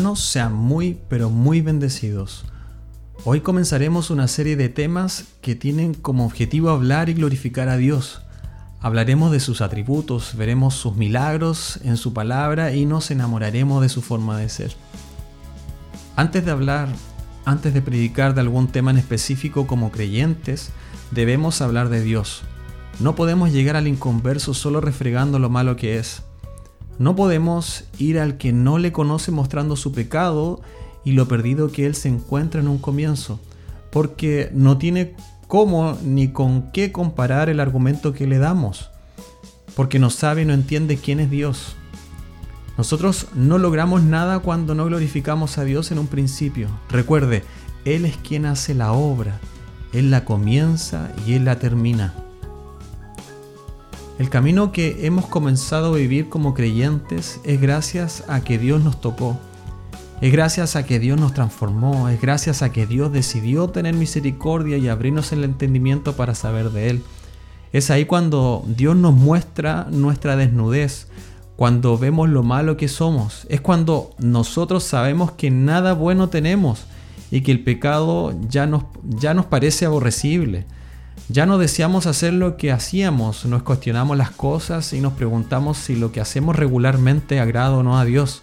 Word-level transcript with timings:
Sean 0.00 0.54
muy, 0.54 0.98
pero 1.08 1.28
muy 1.28 1.60
bendecidos. 1.60 2.46
Hoy 3.24 3.42
comenzaremos 3.42 4.10
una 4.10 4.28
serie 4.28 4.56
de 4.56 4.70
temas 4.70 5.26
que 5.42 5.54
tienen 5.54 5.92
como 5.92 6.24
objetivo 6.24 6.70
hablar 6.70 7.10
y 7.10 7.14
glorificar 7.14 7.68
a 7.68 7.76
Dios. 7.76 8.22
Hablaremos 8.80 9.30
de 9.30 9.40
sus 9.40 9.60
atributos, 9.60 10.36
veremos 10.36 10.74
sus 10.74 10.96
milagros 10.96 11.80
en 11.84 11.98
su 11.98 12.14
palabra 12.14 12.74
y 12.74 12.86
nos 12.86 13.10
enamoraremos 13.10 13.82
de 13.82 13.90
su 13.90 14.00
forma 14.00 14.38
de 14.38 14.48
ser. 14.48 14.72
Antes 16.16 16.46
de 16.46 16.50
hablar, 16.50 16.88
antes 17.44 17.74
de 17.74 17.82
predicar 17.82 18.34
de 18.34 18.40
algún 18.40 18.68
tema 18.68 18.90
en 18.90 18.96
específico 18.96 19.66
como 19.66 19.92
creyentes, 19.92 20.70
debemos 21.10 21.60
hablar 21.60 21.90
de 21.90 22.00
Dios. 22.00 22.40
No 23.00 23.14
podemos 23.14 23.52
llegar 23.52 23.76
al 23.76 23.86
inconverso 23.86 24.54
solo 24.54 24.80
refregando 24.80 25.38
lo 25.38 25.50
malo 25.50 25.76
que 25.76 25.98
es. 25.98 26.22
No 27.00 27.16
podemos 27.16 27.84
ir 27.96 28.18
al 28.18 28.36
que 28.36 28.52
no 28.52 28.76
le 28.76 28.92
conoce 28.92 29.32
mostrando 29.32 29.74
su 29.74 29.90
pecado 29.90 30.60
y 31.02 31.12
lo 31.12 31.26
perdido 31.26 31.72
que 31.72 31.86
él 31.86 31.94
se 31.94 32.10
encuentra 32.10 32.60
en 32.60 32.68
un 32.68 32.76
comienzo, 32.76 33.40
porque 33.90 34.50
no 34.52 34.76
tiene 34.76 35.14
cómo 35.48 35.96
ni 36.04 36.28
con 36.28 36.70
qué 36.72 36.92
comparar 36.92 37.48
el 37.48 37.58
argumento 37.58 38.12
que 38.12 38.26
le 38.26 38.36
damos, 38.36 38.90
porque 39.74 39.98
no 39.98 40.10
sabe 40.10 40.42
y 40.42 40.44
no 40.44 40.52
entiende 40.52 40.98
quién 40.98 41.20
es 41.20 41.30
Dios. 41.30 41.74
Nosotros 42.76 43.28
no 43.34 43.56
logramos 43.56 44.02
nada 44.02 44.40
cuando 44.40 44.74
no 44.74 44.84
glorificamos 44.84 45.56
a 45.56 45.64
Dios 45.64 45.90
en 45.92 45.98
un 45.98 46.06
principio. 46.06 46.68
Recuerde, 46.90 47.44
Él 47.86 48.04
es 48.04 48.18
quien 48.18 48.44
hace 48.44 48.74
la 48.74 48.92
obra, 48.92 49.40
Él 49.94 50.10
la 50.10 50.26
comienza 50.26 51.14
y 51.26 51.32
Él 51.32 51.46
la 51.46 51.58
termina. 51.58 52.12
El 54.20 54.28
camino 54.28 54.70
que 54.70 55.06
hemos 55.06 55.24
comenzado 55.24 55.94
a 55.94 55.96
vivir 55.96 56.28
como 56.28 56.52
creyentes 56.52 57.40
es 57.42 57.58
gracias 57.58 58.22
a 58.28 58.42
que 58.42 58.58
Dios 58.58 58.84
nos 58.84 59.00
tocó. 59.00 59.40
Es 60.20 60.30
gracias 60.30 60.76
a 60.76 60.84
que 60.84 60.98
Dios 60.98 61.18
nos 61.18 61.32
transformó, 61.32 62.06
es 62.10 62.20
gracias 62.20 62.60
a 62.60 62.70
que 62.70 62.86
Dios 62.86 63.10
decidió 63.14 63.68
tener 63.68 63.94
misericordia 63.94 64.76
y 64.76 64.88
abrirnos 64.88 65.32
el 65.32 65.42
entendimiento 65.42 66.16
para 66.16 66.34
saber 66.34 66.68
de 66.68 66.90
Él. 66.90 67.02
Es 67.72 67.90
ahí 67.90 68.04
cuando 68.04 68.62
Dios 68.66 68.94
nos 68.94 69.14
muestra 69.14 69.86
nuestra 69.90 70.36
desnudez, 70.36 71.06
cuando 71.56 71.96
vemos 71.96 72.28
lo 72.28 72.42
malo 72.42 72.76
que 72.76 72.88
somos. 72.88 73.46
Es 73.48 73.62
cuando 73.62 74.10
nosotros 74.18 74.84
sabemos 74.84 75.32
que 75.32 75.50
nada 75.50 75.94
bueno 75.94 76.28
tenemos 76.28 76.84
y 77.30 77.40
que 77.40 77.52
el 77.52 77.64
pecado 77.64 78.38
ya 78.50 78.66
nos, 78.66 78.84
ya 79.02 79.32
nos 79.32 79.46
parece 79.46 79.86
aborrecible. 79.86 80.66
Ya 81.28 81.46
no 81.46 81.58
deseamos 81.58 82.06
hacer 82.06 82.32
lo 82.32 82.56
que 82.56 82.72
hacíamos, 82.72 83.44
nos 83.44 83.62
cuestionamos 83.62 84.16
las 84.16 84.30
cosas 84.30 84.92
y 84.92 85.00
nos 85.00 85.12
preguntamos 85.12 85.78
si 85.78 85.94
lo 85.94 86.10
que 86.10 86.20
hacemos 86.20 86.56
regularmente 86.56 87.38
agrada 87.38 87.76
o 87.76 87.82
no 87.82 87.98
a 87.98 88.04
Dios. 88.04 88.40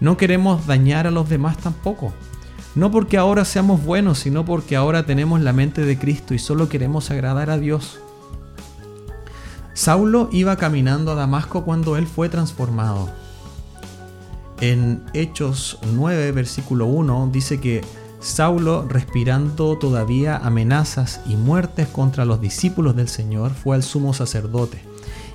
No 0.00 0.16
queremos 0.16 0.66
dañar 0.66 1.06
a 1.06 1.10
los 1.10 1.28
demás 1.28 1.56
tampoco. 1.56 2.12
No 2.74 2.90
porque 2.90 3.16
ahora 3.16 3.46
seamos 3.46 3.82
buenos, 3.82 4.18
sino 4.18 4.44
porque 4.44 4.76
ahora 4.76 5.06
tenemos 5.06 5.40
la 5.40 5.54
mente 5.54 5.82
de 5.86 5.98
Cristo 5.98 6.34
y 6.34 6.38
solo 6.38 6.68
queremos 6.68 7.10
agradar 7.10 7.48
a 7.48 7.56
Dios. 7.56 8.00
Saulo 9.72 10.28
iba 10.32 10.56
caminando 10.56 11.12
a 11.12 11.14
Damasco 11.14 11.64
cuando 11.64 11.96
él 11.96 12.06
fue 12.06 12.28
transformado. 12.28 13.10
En 14.60 15.02
Hechos 15.14 15.78
9, 15.94 16.32
versículo 16.32 16.86
1, 16.86 17.30
dice 17.32 17.60
que 17.60 17.82
Saulo, 18.26 18.84
respirando 18.88 19.78
todavía 19.78 20.36
amenazas 20.36 21.20
y 21.26 21.36
muertes 21.36 21.86
contra 21.86 22.24
los 22.24 22.40
discípulos 22.40 22.96
del 22.96 23.06
Señor, 23.06 23.52
fue 23.52 23.76
al 23.76 23.84
sumo 23.84 24.14
sacerdote 24.14 24.82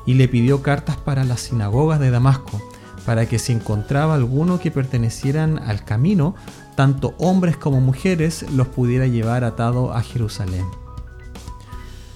y 0.05 0.15
le 0.15 0.27
pidió 0.27 0.61
cartas 0.61 0.97
para 0.97 1.23
las 1.23 1.39
sinagogas 1.39 2.01
de 2.01 2.11
Damasco, 2.11 2.61
para 3.05 3.27
que 3.27 3.39
si 3.39 3.53
encontraba 3.53 4.15
alguno 4.15 4.59
que 4.59 4.71
pertenecieran 4.71 5.57
al 5.57 5.85
camino, 5.85 6.35
tanto 6.75 7.15
hombres 7.17 7.55
como 7.55 7.79
mujeres, 7.79 8.45
los 8.51 8.67
pudiera 8.67 9.07
llevar 9.07 9.45
atado 9.45 9.93
a 9.93 10.01
Jerusalén. 10.01 10.65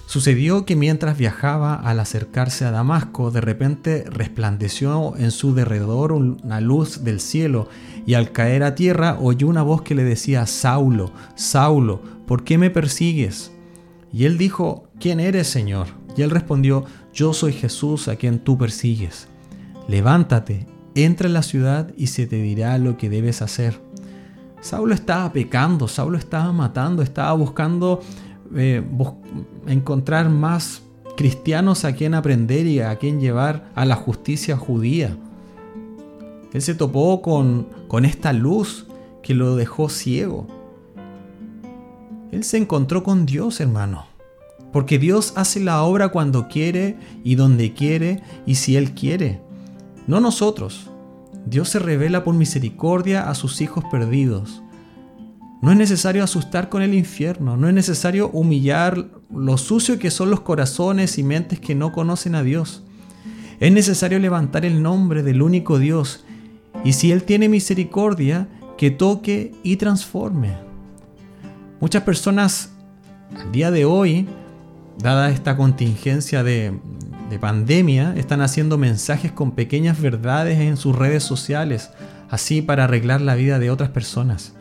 Sucedió 0.06 0.66
que 0.66 0.76
mientras 0.76 1.18
viajaba 1.18 1.74
al 1.76 2.00
acercarse 2.00 2.64
a 2.64 2.72
Damasco, 2.72 3.32
de 3.32 3.42
repente 3.42 4.06
resplandeció 4.08 5.16
en 5.18 5.32
su 5.32 5.56
derredor 5.56 6.12
una 6.12 6.62
luz 6.62 7.04
del 7.04 7.20
cielo, 7.20 7.68
y 8.06 8.14
al 8.14 8.32
caer 8.32 8.64
a 8.64 8.76
tierra 8.76 9.18
oyó 9.20 9.48
una 9.48 9.64
voz 9.64 9.82
que 9.82 9.96
le 9.96 10.04
decía, 10.04 10.46
Saulo, 10.46 11.12
Saulo, 11.34 12.02
¿por 12.28 12.44
qué 12.44 12.58
me 12.58 12.70
persigues? 12.70 13.52
Y 14.14 14.26
él 14.26 14.38
dijo, 14.38 14.88
¿quién 15.00 15.20
eres, 15.20 15.48
Señor? 15.48 15.88
Y 16.16 16.22
él 16.22 16.30
respondió, 16.30 16.86
yo 17.14 17.34
soy 17.34 17.52
Jesús 17.52 18.08
a 18.08 18.16
quien 18.16 18.40
tú 18.40 18.58
persigues. 18.58 19.28
Levántate, 19.88 20.68
entra 20.94 21.28
en 21.28 21.34
la 21.34 21.44
ciudad 21.44 21.92
y 21.98 22.08
se 22.08 22.28
te 22.28 22.38
dirá 22.38 22.78
lo 22.78 22.96
que 22.96 23.10
debes 23.10 23.42
hacer. 23.42 23.82
Saulo 24.62 24.94
estaba 24.96 25.34
pecando, 25.34 25.88
Saulo 25.88 26.18
estaba 26.18 26.52
matando, 26.52 27.04
estaba 27.04 27.34
buscando 27.34 28.02
eh, 28.56 28.84
encontrar 29.68 30.30
más 30.30 30.84
cristianos 31.16 31.86
a 31.86 31.94
quien 31.94 32.14
aprender 32.14 32.66
y 32.68 32.82
a 32.82 32.96
quien 32.98 33.20
llevar 33.20 33.72
a 33.76 33.86
la 33.86 33.96
justicia 33.96 34.58
judía. 34.58 35.18
Él 36.54 36.62
se 36.62 36.76
topó 36.76 37.22
con, 37.22 37.68
con 37.88 38.06
esta 38.06 38.34
luz 38.34 38.88
que 39.24 39.34
lo 39.34 39.56
dejó 39.56 39.90
ciego. 39.90 40.48
Él 42.32 42.44
se 42.44 42.58
encontró 42.58 43.04
con 43.04 43.26
Dios, 43.26 43.60
hermano. 43.60 44.06
Porque 44.72 45.00
Dios 45.00 45.34
hace 45.36 45.62
la 45.62 45.84
obra 45.84 46.10
cuando 46.10 46.48
quiere 46.48 46.98
y 47.24 47.36
donde 47.36 47.74
quiere 47.74 48.22
y 48.46 48.56
si 48.56 48.76
Él 48.76 48.92
quiere. 48.94 49.42
No 50.06 50.20
nosotros. 50.20 50.90
Dios 51.46 51.70
se 51.70 51.80
revela 51.80 52.24
por 52.24 52.36
misericordia 52.36 53.30
a 53.30 53.36
sus 53.36 53.62
hijos 53.62 53.86
perdidos. 53.90 54.62
No 55.62 55.72
es 55.72 55.78
necesario 55.78 56.24
asustar 56.24 56.70
con 56.70 56.82
el 56.82 56.94
infierno, 56.94 57.58
no 57.58 57.68
es 57.68 57.74
necesario 57.74 58.30
humillar 58.30 59.06
lo 59.34 59.58
sucio 59.58 59.98
que 59.98 60.12
son 60.12 60.30
los 60.30 60.42
corazones 60.42 61.18
y 61.18 61.24
mentes 61.24 61.60
que 61.60 61.76
no 61.76 61.92
conocen 61.92 62.36
a 62.36 62.44
Dios. 62.44 62.84
Es 63.60 63.72
necesario 63.72 64.20
levantar 64.20 64.66
el 64.66 64.84
nombre 64.84 65.24
del 65.24 65.42
único 65.42 65.80
Dios 65.80 66.26
y 66.84 66.94
si 66.94 67.12
Él 67.12 67.24
tiene 67.24 67.50
misericordia, 67.50 68.48
que 68.78 68.92
toque 68.92 69.54
y 69.64 69.78
transforme. 69.78 70.54
Muchas 71.80 72.04
personas 72.04 72.72
al 73.38 73.52
día 73.52 73.72
de 73.72 73.86
hoy, 73.86 74.28
dada 74.98 75.30
esta 75.30 75.56
contingencia 75.56 76.44
de, 76.44 76.78
de 77.30 77.40
pandemia, 77.40 78.14
están 78.18 78.42
haciendo 78.42 78.78
mensajes 78.78 79.32
con 79.32 79.52
pequeñas 79.52 80.02
verdades 80.02 80.60
en 80.60 80.78
sus 80.78 80.96
redes 80.96 81.24
sociales, 81.24 81.92
así 82.30 82.62
para 82.62 82.84
arreglar 82.84 83.22
la 83.22 83.36
vida 83.36 83.60
de 83.60 83.72
otras 83.72 83.90
personas. 83.90 84.55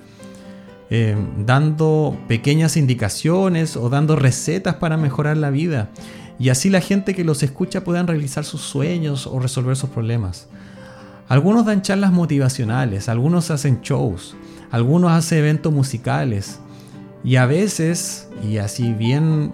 Eh, 0.91 1.17
dando 1.47 2.17
pequeñas 2.28 2.77
indicaciones 2.77 3.77
o 3.77 3.89
dando 3.89 4.17
recetas 4.17 4.77
para 4.77 4.97
mejorar 4.97 5.37
la 5.37 5.50
vida. 5.50 5.91
Y 6.39 6.50
así 6.50 6.69
la 6.69 6.81
gente 6.81 7.15
que 7.15 7.25
los 7.25 7.43
escucha 7.43 7.84
puedan 7.84 8.06
realizar 8.06 8.45
sus 8.45 8.61
sueños 8.61 9.27
o 9.27 9.39
resolver 9.39 9.77
sus 9.77 9.91
problemas. 9.91 10.49
Algunos 11.28 11.65
dan 11.65 11.81
charlas 11.81 12.12
motivacionales, 12.12 13.09
algunos 13.09 13.50
hacen 13.50 13.81
shows, 13.81 14.37
algunos 14.71 15.12
hacen 15.12 15.39
eventos 15.39 15.72
musicales. 15.72 16.59
Y 17.22 17.37
a 17.37 17.47
veces, 17.47 18.28
y 18.47 18.59
así 18.59 18.93
bien 18.93 19.53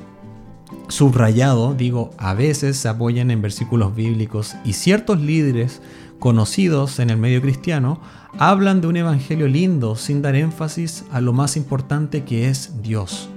subrayado, 0.88 1.74
digo, 1.74 2.10
a 2.18 2.34
veces 2.34 2.76
se 2.76 2.88
apoyan 2.88 3.30
en 3.30 3.40
versículos 3.40 3.94
bíblicos 3.94 4.56
y 4.64 4.72
ciertos 4.72 5.20
líderes 5.20 5.80
conocidos 6.20 7.00
en 7.00 7.10
el 7.10 7.16
medio 7.16 7.42
cristiano 7.42 8.00
hablan 8.38 8.80
de 8.80 8.86
un 8.86 8.96
evangelio 8.96 9.48
lindo 9.48 9.96
sin 9.96 10.22
dar 10.22 10.36
énfasis 10.36 11.04
a 11.10 11.20
lo 11.20 11.32
más 11.32 11.56
importante 11.56 12.22
que 12.22 12.48
es 12.48 12.80
Dios. 12.82 13.28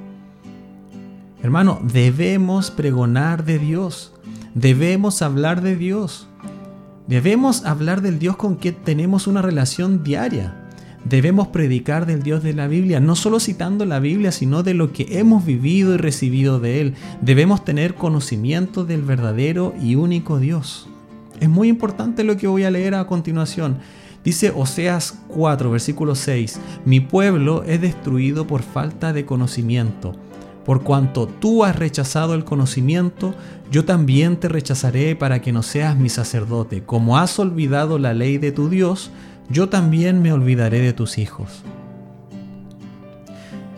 Hermano, 1.41 1.79
debemos 1.81 2.69
pregonar 2.69 3.43
de 3.43 3.57
Dios, 3.57 4.13
debemos 4.53 5.21
hablar 5.21 5.61
de 5.61 5.75
Dios, 5.75 6.27
debemos 7.07 7.65
hablar 7.65 8.01
del 8.01 8.19
Dios 8.19 8.37
con 8.37 8.55
quien 8.55 8.75
tenemos 8.75 9.25
una 9.25 9.41
relación 9.41 10.03
diaria. 10.03 10.59
Debemos 11.05 11.49
predicar 11.49 12.05
del 12.05 12.23
Dios 12.23 12.43
de 12.43 12.53
la 12.53 12.67
Biblia, 12.67 13.01
no 13.01 13.17
solo 13.17 13.41
citando 13.41 13.85
la 13.85 13.99
Biblia, 13.99 14.31
sino 14.31 14.63
de 14.63 14.73
lo 14.73 14.93
que 14.93 15.19
hemos 15.19 15.43
vivido 15.43 15.93
y 15.93 15.97
recibido 15.97 16.61
de 16.61 16.79
Él. 16.79 16.93
Debemos 17.19 17.65
tener 17.65 17.95
conocimiento 17.95 18.85
del 18.85 19.01
verdadero 19.01 19.73
y 19.81 19.95
único 19.95 20.39
Dios. 20.39 20.87
Es 21.39 21.49
muy 21.49 21.67
importante 21.67 22.23
lo 22.23 22.37
que 22.37 22.47
voy 22.47 22.63
a 22.63 22.71
leer 22.71 22.95
a 22.95 23.07
continuación. 23.07 23.77
Dice 24.23 24.53
Oseas 24.55 25.19
4, 25.27 25.69
versículo 25.69 26.15
6, 26.15 26.59
Mi 26.85 27.01
pueblo 27.01 27.63
es 27.63 27.81
destruido 27.81 28.47
por 28.47 28.61
falta 28.61 29.11
de 29.11 29.25
conocimiento. 29.25 30.15
Por 30.65 30.83
cuanto 30.83 31.27
tú 31.27 31.65
has 31.65 31.75
rechazado 31.75 32.33
el 32.33 32.45
conocimiento, 32.45 33.35
yo 33.69 33.83
también 33.83 34.37
te 34.37 34.47
rechazaré 34.47 35.15
para 35.15 35.41
que 35.41 35.51
no 35.51 35.61
seas 35.61 35.97
mi 35.97 36.07
sacerdote. 36.07 36.83
Como 36.83 37.17
has 37.17 37.37
olvidado 37.37 37.99
la 37.99 38.13
ley 38.13 38.37
de 38.37 38.53
tu 38.53 38.69
Dios, 38.69 39.11
yo 39.49 39.67
también 39.67 40.21
me 40.21 40.31
olvidaré 40.31 40.79
de 40.79 40.93
tus 40.93 41.17
hijos. 41.17 41.63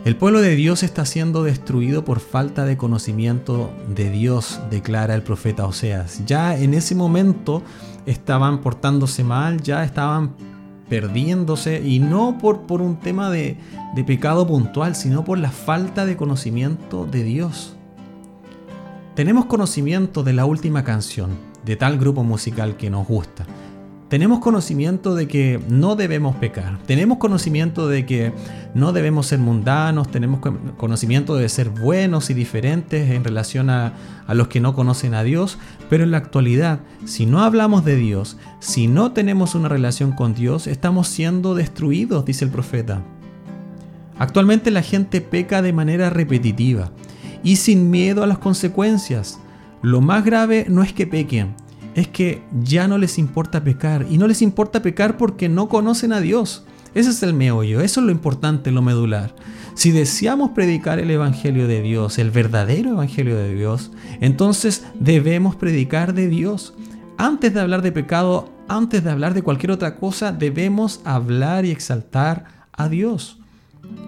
El 0.06 0.16
pueblo 0.16 0.40
de 0.40 0.56
Dios 0.56 0.84
está 0.84 1.04
siendo 1.04 1.42
destruido 1.42 2.06
por 2.06 2.19
falta 2.19 2.63
de 2.66 2.78
conocimiento 2.78 3.72
de 3.90 4.12
Dios, 4.12 4.60
declara 4.69 5.16
el 5.16 5.24
profeta 5.24 5.66
Oseas. 5.66 6.24
Ya 6.28 6.56
en 6.56 6.75
ese 6.75 6.94
momento 6.94 7.63
estaban 8.06 8.62
portándose 8.62 9.24
mal, 9.24 9.63
ya 9.63 9.84
estaban 9.84 10.36
perdiéndose 10.90 11.81
y 11.84 11.98
no 11.98 12.38
por, 12.38 12.68
por 12.68 12.84
un 12.84 13.00
tema 13.00 13.31
de, 13.31 13.57
de 13.96 14.04
pecado 14.04 14.46
puntual, 14.46 14.94
sino 14.94 15.25
por 15.25 15.40
la 15.40 15.50
falta 15.50 16.06
de 16.06 16.16
conocimiento 16.16 17.08
de 17.08 17.24
Dios. 17.24 17.75
Tenemos 19.16 19.46
conocimiento 19.46 20.22
de 20.22 20.34
la 20.34 20.46
última 20.46 20.84
canción, 20.84 21.31
de 21.66 21.78
tal 21.78 21.98
grupo 21.98 22.24
musical 22.24 22.78
que 22.78 22.92
nos 22.92 23.08
gusta. 23.08 23.48
Tenemos 24.10 24.40
conocimiento 24.40 25.16
de 25.16 25.28
que 25.28 25.60
no 25.68 25.96
debemos 25.96 26.36
pecar. 26.36 26.78
Tenemos 26.86 27.18
conocimiento 27.18 27.88
de 27.88 28.06
que 28.06 28.34
no 28.75 28.94
debemos 28.94 29.25
ser 29.25 29.40
mundanos. 29.40 30.12
Tenemos 30.12 30.42
conocimiento 30.78 31.36
de 31.36 31.50
ser 31.50 31.69
buenos 31.69 32.30
y 32.30 32.36
diferentes 32.36 33.10
en 33.10 33.24
relación 33.24 33.72
a, 33.72 33.94
a, 34.28 34.36
los 34.36 34.48
que 34.48 34.60
no 34.60 34.75
conocen 34.75 35.16
a 35.16 35.24
Dios. 35.24 35.57
Pero 35.90 36.04
en 36.04 36.12
la 36.12 36.18
actualidad, 36.18 36.81
si 37.06 37.25
no 37.25 37.42
hablamos 37.42 37.84
de 37.84 37.96
Dios, 37.96 38.38
si 38.60 38.88
no 38.88 39.12
tenemos 39.12 39.56
una 39.56 39.69
relación 39.69 40.12
con 40.12 40.36
Dios, 40.36 40.68
estamos 40.68 41.08
siendo 41.08 41.56
destruidos, 41.56 42.25
dice 42.25 42.46
el 42.46 42.51
profeta. 42.51 43.01
Actualmente 44.19 44.69
la 44.69 44.84
gente 44.84 45.19
peca 45.19 45.63
de 45.63 45.74
manera 45.74 46.12
repetitiva 46.12 46.92
y 47.44 47.58
sin 47.58 47.90
miedo 47.90 48.24
a 48.24 48.28
las 48.28 48.38
consecuencias. 48.38 49.40
Lo 49.81 50.00
más 50.00 50.24
grave 50.24 50.68
no 50.69 50.84
es 50.84 50.94
que 50.94 51.06
pequen, 51.06 51.56
es 51.96 52.10
que 52.10 52.44
ya 52.62 52.88
no 52.88 52.98
les 52.98 53.18
importa 53.18 53.64
pecar. 53.64 54.06
Y 54.10 54.18
no 54.18 54.28
les 54.28 54.42
importa 54.42 54.82
pecar 54.82 55.18
porque 55.18 55.50
no 55.50 55.70
conocen 55.70 56.14
a 56.14 56.20
Dios. 56.20 56.66
Ese 56.94 57.10
es 57.10 57.24
el 57.24 57.34
meollo, 57.34 57.82
eso 57.82 58.00
es 58.00 58.06
lo 58.06 58.12
importante, 58.12 58.72
lo 58.72 58.82
medular. 58.82 59.36
Si 59.74 59.92
deseamos 59.92 60.52
predicar 60.52 61.00
el 61.00 61.12
Evangelio 61.12 61.68
de 61.68 61.82
Dios, 61.82 62.20
el 62.20 62.32
verdadero 62.32 62.92
Evangelio 62.92 63.36
de 63.36 63.54
Dios, 63.54 63.92
entonces 64.22 64.86
debemos 64.98 65.56
predicar 65.56 66.14
de 66.14 66.30
Dios. 66.30 66.74
Antes 67.18 67.54
de 67.54 67.60
hablar 67.60 67.82
de 67.82 67.92
pecado, 67.92 68.50
antes 68.70 69.04
de 69.04 69.12
hablar 69.12 69.34
de 69.34 69.42
cualquier 69.42 69.72
otra 69.72 69.98
cosa, 69.98 70.32
debemos 70.32 71.02
hablar 71.04 71.66
y 71.66 71.72
exaltar 71.72 72.46
a 72.72 72.88
Dios. 72.88 73.40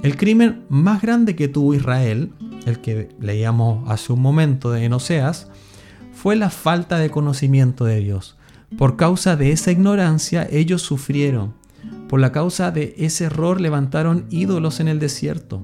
El 0.04 0.16
crimen 0.16 0.64
más 0.70 1.02
grande 1.02 1.36
que 1.36 1.50
tuvo 1.50 1.74
Israel, 1.74 2.32
el 2.66 2.80
que 2.80 3.10
leíamos 3.20 3.90
hace 3.90 4.14
un 4.14 4.22
momento 4.22 4.72
de 4.72 4.86
Enoseas, 4.86 5.50
fue 6.18 6.36
la 6.36 6.50
falta 6.50 6.98
de 6.98 7.12
conocimiento 7.12 7.86
de 7.86 8.00
Dios. 8.00 8.38
Por 8.76 8.98
causa 8.98 9.36
de 9.36 9.52
esa 9.52 9.72
ignorancia 9.72 10.48
ellos 10.50 10.82
sufrieron. 10.82 11.54
Por 12.10 12.20
la 12.20 12.32
causa 12.32 12.72
de 12.72 12.96
ese 12.98 13.26
error 13.26 13.62
levantaron 13.62 14.26
ídolos 14.32 14.80
en 14.80 14.88
el 14.88 14.98
desierto. 14.98 15.62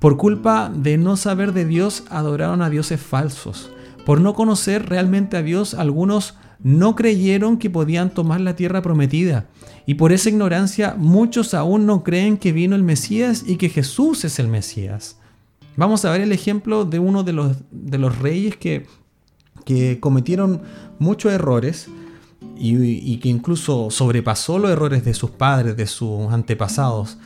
Por 0.00 0.16
culpa 0.16 0.72
de 0.74 0.98
no 0.98 1.16
saber 1.16 1.52
de 1.52 1.66
Dios 1.66 2.02
adoraron 2.10 2.62
a 2.62 2.68
dioses 2.68 3.00
falsos. 3.00 3.70
Por 4.04 4.20
no 4.20 4.34
conocer 4.34 4.88
realmente 4.88 5.36
a 5.36 5.42
Dios 5.42 5.72
algunos 5.72 6.34
no 6.64 6.96
creyeron 6.96 7.56
que 7.56 7.70
podían 7.70 8.10
tomar 8.10 8.40
la 8.40 8.56
tierra 8.56 8.82
prometida. 8.82 9.46
Y 9.86 9.94
por 9.94 10.12
esa 10.12 10.30
ignorancia 10.30 10.96
muchos 10.98 11.54
aún 11.54 11.86
no 11.86 12.02
creen 12.02 12.38
que 12.38 12.52
vino 12.52 12.74
el 12.74 12.82
Mesías 12.82 13.44
y 13.46 13.56
que 13.56 13.68
Jesús 13.68 14.24
es 14.24 14.40
el 14.40 14.48
Mesías. 14.48 15.16
Vamos 15.76 16.04
a 16.04 16.10
ver 16.10 16.22
el 16.22 16.32
ejemplo 16.32 16.84
de 16.84 16.98
uno 16.98 17.22
de 17.22 17.32
los, 17.32 17.56
de 17.70 17.98
los 17.98 18.18
reyes 18.18 18.56
que 18.56 18.84
que 19.64 20.00
cometieron 20.00 20.62
muchos 20.98 21.32
errores 21.32 21.88
y, 22.56 23.16
que 23.18 23.28
incluso 23.28 23.90
sobrepasó 23.90 24.58
los 24.58 24.70
errores 24.70 25.04
de 25.04 25.14
sus 25.14 25.30
padres, 25.30 25.76
de 25.76 25.86
sus 25.86 26.32
antepasados. 26.32 27.18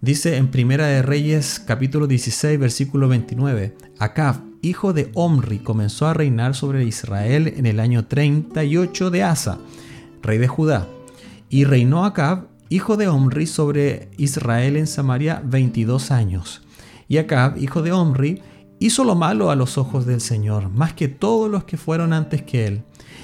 Dice 0.00 0.36
en 0.36 0.48
Primera 0.48 0.86
de 0.86 1.02
Reyes 1.02 1.58
capítulo 1.58 2.06
16 2.06 2.58
versículo 2.58 3.08
29, 3.08 3.74
Acab, 3.98 4.42
hijo 4.60 4.92
de 4.92 5.10
Omri, 5.14 5.60
comenzó 5.60 6.06
a 6.06 6.14
reinar 6.14 6.54
sobre 6.54 6.84
Israel 6.84 7.54
en 7.56 7.64
el 7.64 7.80
año 7.80 8.04
38 8.06 9.10
de 9.10 9.22
Asa, 9.22 9.58
rey 10.22 10.38
de 10.38 10.48
Judá, 10.48 10.86
y 11.48 11.64
reinó 11.64 12.04
Acab, 12.04 12.48
hijo 12.68 12.96
de 12.96 13.08
Omri, 13.08 13.46
sobre 13.46 14.10
Israel 14.18 14.76
en 14.76 14.86
Samaria 14.86 15.42
22 15.44 16.10
años. 16.10 16.62
Y 17.08 17.18
Acab, 17.18 17.56
hijo 17.56 17.80
de 17.80 17.92
Omri, 17.92 18.42
hizo 18.78 19.04
lo 19.04 19.14
malo 19.14 19.50
a 19.50 19.56
los 19.56 19.78
ojos 19.78 20.06
del 20.06 20.20
Señor, 20.20 20.70
más 20.70 20.92
que 20.92 21.08
todos 21.08 21.50
los 21.50 21.64
que 21.64 21.76
fueron 21.76 22.12
antes 22.12 22.42
que 22.42 22.66
él. 22.66 22.82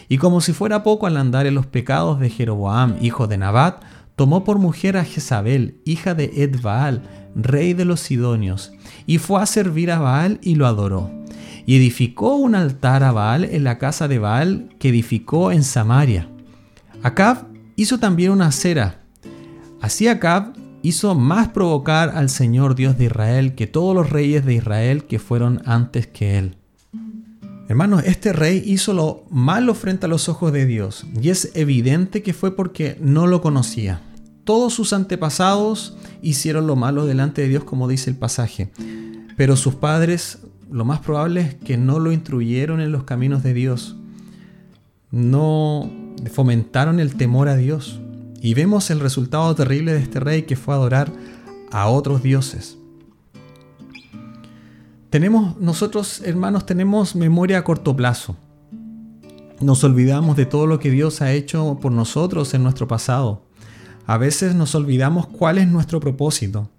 Y 0.09 0.19
como 0.19 0.41
si 0.41 0.53
fuera 0.53 0.83
poco 0.83 1.07
al 1.07 1.17
andar 1.17 1.47
en 1.47 1.55
los 1.55 1.67
pecados 1.67 2.19
de 2.21 2.31
Jeroboam, 2.31 2.97
hijo 3.01 3.27
de 3.27 3.39
Nabat, 3.39 3.83
tomó 4.17 4.45
por 4.45 4.59
mujer 4.59 4.97
a 4.97 5.05
Jezabel, 5.05 5.81
hija 5.85 6.15
de 6.15 6.43
Edbaal, 6.43 7.03
rey 7.35 7.75
de 7.75 7.85
los 7.85 8.01
Sidonios, 8.01 8.73
y 9.07 9.19
fue 9.19 9.41
a 9.43 9.47
servir 9.47 9.91
a 9.91 9.99
Baal 9.99 10.39
y 10.43 10.57
lo 10.57 10.67
adoró. 10.67 11.11
Y 11.67 11.77
edificó 11.77 12.37
un 12.37 12.55
altar 12.55 13.05
a 13.05 13.13
Baal 13.13 13.45
en 13.45 13.65
la 13.65 13.79
casa 13.79 14.09
de 14.09 14.19
Baal 14.19 14.69
que 14.79 14.89
edificó 14.89 15.53
en 15.53 15.63
Samaria. 15.63 16.29
Acab 17.03 17.47
hizo 17.77 17.99
también 17.99 18.33
una 18.33 18.47
acera. 18.47 19.01
Así 19.81 20.09
Acab 20.09 20.53
hizo 20.83 21.15
más 21.15 21.49
provocar 21.49 22.11
al 22.11 22.31
Señor 22.31 22.75
Dios 22.75 22.97
de 22.97 23.05
Israel 23.05 23.55
que 23.55 23.67
todos 23.67 23.95
los 23.95 24.11
reyes 24.11 24.45
de 24.45 24.55
Israel 24.55 25.05
que 25.05 25.19
fueron 25.19 25.63
antes 25.65 26.07
que 26.07 26.39
él. 26.39 26.57
Hermanos, 27.69 28.03
este 28.05 28.33
rey 28.33 28.63
hizo 28.67 28.93
lo 28.95 29.25
malo 29.31 29.75
frente 29.75 30.07
a 30.07 30.09
los 30.09 30.29
ojos 30.29 30.53
de 30.53 30.67
Dios 30.67 31.07
y 31.23 31.29
es 31.29 31.53
evidente 31.55 32.23
que 32.23 32.33
fue 32.33 32.57
porque 32.57 32.97
no 33.01 33.27
lo 33.29 33.41
conocía. 33.41 34.01
Todos 34.43 34.75
sus 34.75 34.93
antepasados 34.93 35.97
hicieron 36.23 36.67
lo 36.67 36.75
malo 36.75 37.07
delante 37.07 37.43
de 37.43 37.49
Dios 37.49 37.65
como 37.65 37.87
dice 37.87 38.11
el 38.11 38.17
pasaje, 38.17 38.73
pero 39.37 39.55
sus 39.55 39.77
padres 39.77 40.41
lo 40.71 40.85
más 40.85 41.01
probable 41.01 41.41
es 41.41 41.55
que 41.55 41.77
no 41.77 41.99
lo 41.99 42.13
instruyeron 42.13 42.81
en 42.81 42.91
los 42.91 43.05
caminos 43.05 43.43
de 43.43 43.55
Dios, 43.55 43.97
no 45.11 45.91
fomentaron 46.33 47.01
el 47.01 47.15
temor 47.15 47.49
a 47.49 47.57
Dios. 47.57 48.01
Y 48.41 48.55
vemos 48.55 48.91
el 48.91 49.01
resultado 49.01 49.55
terrible 49.55 49.93
de 49.93 50.01
este 50.01 50.21
rey 50.21 50.43
que 50.43 50.57
fue 50.57 50.75
adorar 50.75 51.13
a 51.71 51.89
otros 51.89 52.23
dioses. 52.23 52.79
Tenemos, 55.11 55.59
nosotros 55.59 56.23
hermanos, 56.25 56.67
tenemos 56.67 57.17
memoria 57.17 57.59
a 57.59 57.65
corto 57.65 57.97
plazo. 57.97 58.37
Nos 59.61 59.85
olvidamos 59.85 60.37
de 60.37 60.47
todo 60.47 60.67
lo 60.67 60.79
que 60.79 60.91
Dios 60.91 61.21
ha 61.21 61.33
hecho 61.33 61.79
por 61.83 61.93
nosotros 61.93 62.55
en 62.55 62.63
nuestro 62.63 62.89
pasado. 62.89 63.43
A 64.07 64.17
veces 64.17 64.55
nos 64.55 64.75
olvidamos 64.75 65.27
cuál 65.27 65.59
es 65.59 65.69
nuestro 65.69 66.01
propósito. 66.01 66.71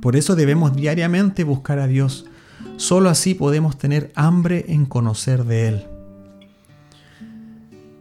Por 0.00 0.16
eso 0.16 0.36
debemos 0.36 0.76
diariamente 0.76 1.44
buscar 1.44 1.78
a 1.78 1.86
Dios. 1.86 2.26
Solo 2.76 3.08
así 3.08 3.34
podemos 3.34 3.76
tener 3.78 4.12
hambre 4.14 4.66
en 4.68 4.86
conocer 4.86 5.44
de 5.44 5.68
Él. 5.68 5.86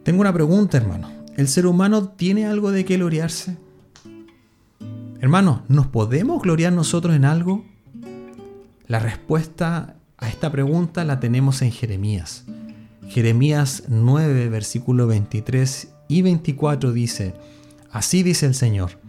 Tengo 0.03 0.21
una 0.21 0.33
pregunta, 0.33 0.77
hermano. 0.77 1.12
¿El 1.35 1.47
ser 1.47 1.65
humano 1.65 2.09
tiene 2.09 2.45
algo 2.45 2.71
de 2.71 2.85
qué 2.85 2.97
gloriarse? 2.97 3.57
Hermanos, 5.19 5.61
¿nos 5.67 5.87
podemos 5.87 6.43
gloriar 6.43 6.71
nosotros 6.73 7.15
en 7.15 7.25
algo? 7.25 7.65
La 8.85 8.99
respuesta 8.99 9.95
a 10.17 10.29
esta 10.29 10.51
pregunta 10.51 11.03
la 11.03 11.19
tenemos 11.19 11.63
en 11.63 11.71
Jeremías. 11.71 12.45
Jeremías 13.07 13.85
9, 13.87 14.49
versículo 14.49 15.07
23 15.07 15.87
y 16.07 16.21
24 16.21 16.91
dice, 16.91 17.33
Así 17.91 18.21
dice 18.21 18.45
el 18.45 18.53
Señor, 18.53 18.99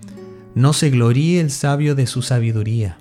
no 0.55 0.73
se 0.73 0.89
gloríe 0.89 1.41
el 1.41 1.51
sabio 1.51 1.95
de 1.95 2.07
su 2.07 2.23
sabiduría, 2.23 2.97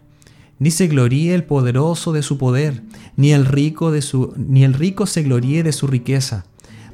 ni 0.59 0.69
se 0.69 0.87
gloríe 0.87 1.33
el 1.33 1.45
poderoso 1.45 2.11
de 2.11 2.23
su 2.23 2.37
poder, 2.37 2.83
ni 3.15 3.31
el 3.31 3.45
rico, 3.45 3.89
de 3.91 4.01
su, 4.01 4.33
ni 4.35 4.65
el 4.65 4.73
rico 4.73 5.05
se 5.05 5.23
gloríe 5.23 5.63
de 5.63 5.71
su 5.71 5.87
riqueza 5.87 6.45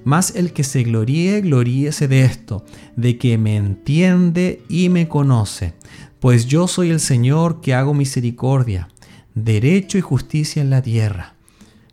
mas 0.10 0.36
el 0.36 0.54
que 0.54 0.64
se 0.64 0.82
gloríe, 0.82 1.40
gloríese 1.42 2.08
de 2.08 2.24
esto, 2.24 2.66
de 2.96 3.20
que 3.20 3.38
me 3.38 3.56
entiende 3.56 4.64
y 4.68 4.90
me 4.90 5.08
conoce. 5.08 5.76
Pues 6.20 6.48
yo 6.48 6.68
soy 6.68 6.90
el 6.90 7.00
Señor 7.00 7.62
que 7.62 7.76
hago 7.76 7.94
misericordia, 7.94 8.90
derecho 9.36 10.00
y 10.00 10.02
justicia 10.02 10.64
en 10.64 10.72
la 10.72 10.82
tierra. 10.82 11.36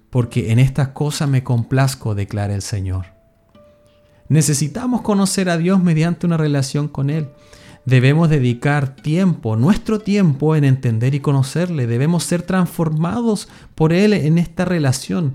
Porque 0.08 0.50
en 0.50 0.58
estas 0.58 0.88
cosas 0.88 1.28
me 1.28 1.44
complazco, 1.44 2.14
declara 2.14 2.54
el 2.54 2.62
Señor. 2.62 3.04
Necesitamos 4.30 5.02
conocer 5.02 5.50
a 5.50 5.58
Dios 5.58 5.82
mediante 5.82 6.24
una 6.24 6.38
relación 6.38 6.88
con 6.88 7.10
Él. 7.10 7.28
Debemos 7.84 8.30
dedicar 8.30 8.96
tiempo, 8.96 9.56
nuestro 9.56 9.98
tiempo, 9.98 10.56
en 10.56 10.64
entender 10.64 11.14
y 11.14 11.20
conocerle. 11.20 11.86
Debemos 11.86 12.24
ser 12.24 12.40
transformados 12.40 13.46
por 13.74 13.92
Él 13.92 14.14
en 14.14 14.38
esta 14.38 14.64
relación. 14.64 15.34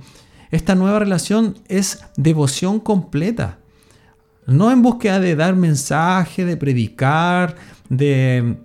Esta 0.51 0.75
nueva 0.75 0.99
relación 0.99 1.55
es 1.67 2.03
devoción 2.17 2.79
completa. 2.79 3.57
No 4.45 4.69
en 4.71 4.81
búsqueda 4.81 5.19
de 5.19 5.35
dar 5.35 5.55
mensaje, 5.55 6.45
de 6.45 6.57
predicar, 6.57 7.55
de, 7.89 8.57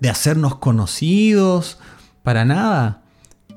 de 0.00 0.10
hacernos 0.10 0.56
conocidos, 0.56 1.78
para 2.22 2.44
nada, 2.44 3.02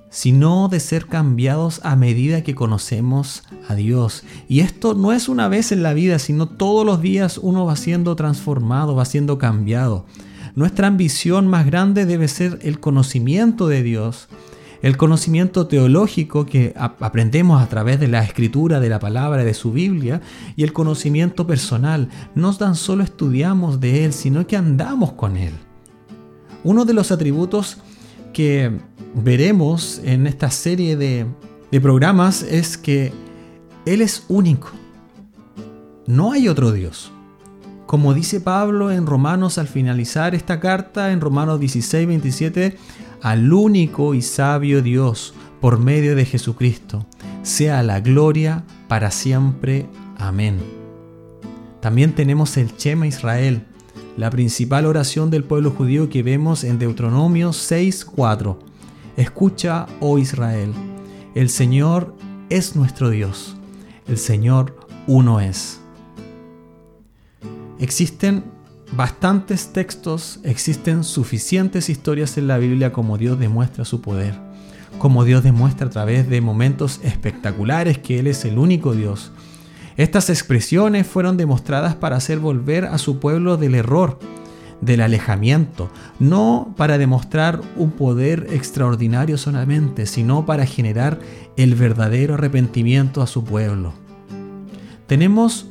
sino 0.09 0.67
de 0.67 0.79
ser 0.79 1.07
cambiados 1.07 1.81
a 1.83 1.95
medida 1.95 2.43
que 2.43 2.53
conocemos 2.53 3.43
a 3.67 3.73
Dios. 3.73 4.23
Y 4.47 4.59
esto 4.59 4.93
no 4.93 5.11
es 5.11 5.27
una 5.27 5.47
vez 5.47 5.71
en 5.71 5.81
la 5.81 5.93
vida, 5.93 6.19
sino 6.19 6.47
todos 6.47 6.85
los 6.85 7.01
días 7.01 7.39
uno 7.39 7.65
va 7.65 7.75
siendo 7.75 8.15
transformado, 8.15 8.95
va 8.95 9.05
siendo 9.05 9.39
cambiado. 9.39 10.05
Nuestra 10.55 10.85
ambición 10.85 11.47
más 11.47 11.65
grande 11.65 12.05
debe 12.05 12.27
ser 12.27 12.59
el 12.61 12.79
conocimiento 12.79 13.67
de 13.67 13.81
Dios 13.81 14.27
El 14.83 14.97
conocimiento 14.97 15.65
teológico 15.65 16.45
que 16.45 16.73
aprendemos 16.75 17.63
a 17.63 17.69
través 17.69 18.01
de 18.01 18.09
la 18.09 18.21
escritura, 18.21 18.81
de 18.81 18.89
la 18.89 18.99
palabra, 18.99 19.45
de 19.45 19.53
su 19.53 19.71
Biblia, 19.71 20.21
y 20.57 20.63
el 20.63 20.73
conocimiento 20.73 21.47
personal, 21.47 22.09
no 22.35 22.53
tan 22.53 22.75
solo 22.75 23.01
estudiamos 23.01 23.79
de 23.79 24.03
Él, 24.03 24.11
sino 24.11 24.45
que 24.45 24.57
andamos 24.57 25.13
con 25.13 25.37
Él. 25.37 25.53
Uno 26.65 26.83
de 26.83 26.93
los 26.93 27.13
atributos 27.13 27.77
que 28.33 28.77
veremos 29.15 30.01
en 30.03 30.27
esta 30.27 30.51
serie 30.51 30.97
de, 30.97 31.27
programas 31.79 32.43
es 32.43 32.77
que 32.77 33.13
Él 33.85 34.01
es 34.01 34.25
único. 34.27 34.69
No 36.07 36.33
hay 36.33 36.49
otro 36.49 36.73
Dios. 36.73 37.09
Como 37.85 38.13
dice 38.13 38.41
Pablo 38.41 38.91
en 38.91 39.05
Romanos 39.05 39.57
al 39.57 39.69
finalizar 39.69 40.35
esta 40.35 40.59
carta, 40.59 41.13
en 41.13 41.21
Romanos 41.21 41.61
16, 41.61 42.05
27, 42.05 42.77
al 43.23 43.53
único 43.53 44.13
y 44.13 44.21
sabio 44.21 44.81
Dios, 44.81 45.33
por 45.61 45.79
medio 45.79 46.13
de 46.13 46.25
Jesucristo, 46.25 47.05
sea 47.41 47.81
la 47.81 48.01
gloria 48.01 48.65
para 48.89 49.11
siempre. 49.11 49.87
Amén. 50.17 50.59
También 51.79 52.13
tenemos 52.15 52.57
el 52.57 52.75
Chema 52.75 53.07
Israel, 53.07 53.65
la 54.17 54.29
principal 54.29 54.85
oración 54.85 55.31
del 55.31 55.45
pueblo 55.45 55.71
judío 55.71 56.09
que 56.09 56.21
vemos 56.21 56.65
en 56.65 56.79
Deuteronomio 56.79 57.53
6:4. 57.53 58.59
Escucha, 59.15 59.85
oh 60.01 60.17
Israel, 60.17 60.73
el 61.33 61.49
Señor 61.49 62.13
es 62.49 62.75
nuestro 62.75 63.09
Dios, 63.09 63.55
el 64.05 64.17
Señor 64.17 64.75
uno 65.07 65.39
es. 65.39 65.79
Existen 67.79 68.43
bastantes 68.91 69.73
textos, 69.73 70.39
existen 70.43 71.03
suficientes 71.03 71.89
historias 71.89 72.37
en 72.37 72.47
la 72.47 72.57
Biblia 72.57 72.91
como 72.91 73.17
Dios 73.17 73.39
demuestra 73.39 73.85
su 73.85 74.01
poder, 74.01 74.35
como 74.99 75.23
Dios 75.23 75.43
demuestra 75.43 75.87
a 75.87 75.89
través 75.89 76.29
de 76.29 76.41
momentos 76.41 76.99
espectaculares 77.03 77.97
que 77.97 78.19
Él 78.19 78.27
es 78.27 78.45
el 78.45 78.57
único 78.57 78.93
Dios. 78.93 79.31
Estas 79.97 80.29
expresiones 80.29 81.07
fueron 81.07 81.37
demostradas 81.37 81.95
para 81.95 82.15
hacer 82.15 82.39
volver 82.39 82.85
a 82.85 82.97
su 82.97 83.19
pueblo 83.19 83.57
del 83.57 83.75
error, 83.75 84.19
del 84.81 85.01
alejamiento, 85.01 85.89
no 86.19 86.73
para 86.77 86.97
demostrar 86.97 87.61
un 87.77 87.91
poder 87.91 88.47
extraordinario 88.51 89.37
solamente, 89.37 90.05
sino 90.05 90.45
para 90.45 90.65
generar 90.65 91.19
el 91.57 91.75
verdadero 91.75 92.33
arrepentimiento 92.33 93.21
a 93.21 93.27
su 93.27 93.43
pueblo. 93.43 93.93
Tenemos 95.07 95.67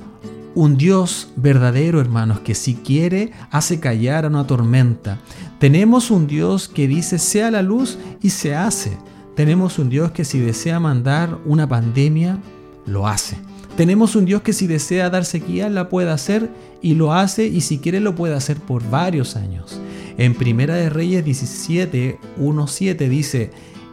un 0.54 0.76
Dios 0.76 1.28
verdadero, 1.36 2.00
hermanos, 2.00 2.40
que 2.40 2.54
si 2.54 2.74
quiere 2.74 3.32
hace 3.50 3.80
callar 3.80 4.24
a 4.24 4.28
una 4.28 4.46
tormenta. 4.46 5.18
Tenemos 5.58 6.10
un 6.10 6.26
Dios 6.26 6.68
que 6.68 6.88
dice 6.88 7.18
sea 7.18 7.50
la 7.50 7.62
luz 7.62 7.98
y 8.20 8.30
se 8.30 8.54
hace. 8.54 8.98
Tenemos 9.34 9.78
un 9.78 9.88
Dios 9.88 10.10
que 10.12 10.24
si 10.24 10.40
desea 10.40 10.78
mandar 10.80 11.38
una 11.46 11.68
pandemia, 11.68 12.38
lo 12.86 13.06
hace. 13.06 13.36
Tenemos 13.76 14.16
un 14.16 14.26
Dios 14.26 14.42
que 14.42 14.52
si 14.52 14.66
desea 14.66 15.08
dar 15.08 15.24
sequía, 15.24 15.70
la 15.70 15.88
puede 15.88 16.10
hacer 16.10 16.50
y 16.82 16.94
lo 16.94 17.14
hace 17.14 17.46
y 17.46 17.62
si 17.62 17.78
quiere 17.78 18.00
lo 18.00 18.14
puede 18.14 18.34
hacer 18.34 18.58
por 18.58 18.88
varios 18.90 19.36
años. 19.36 19.80
En 20.18 20.34
Primera 20.34 20.74
de 20.74 20.90
Reyes 20.90 21.24
17, 21.24 22.18
1, 22.36 22.66
7 22.66 23.08
dice, 23.08 23.50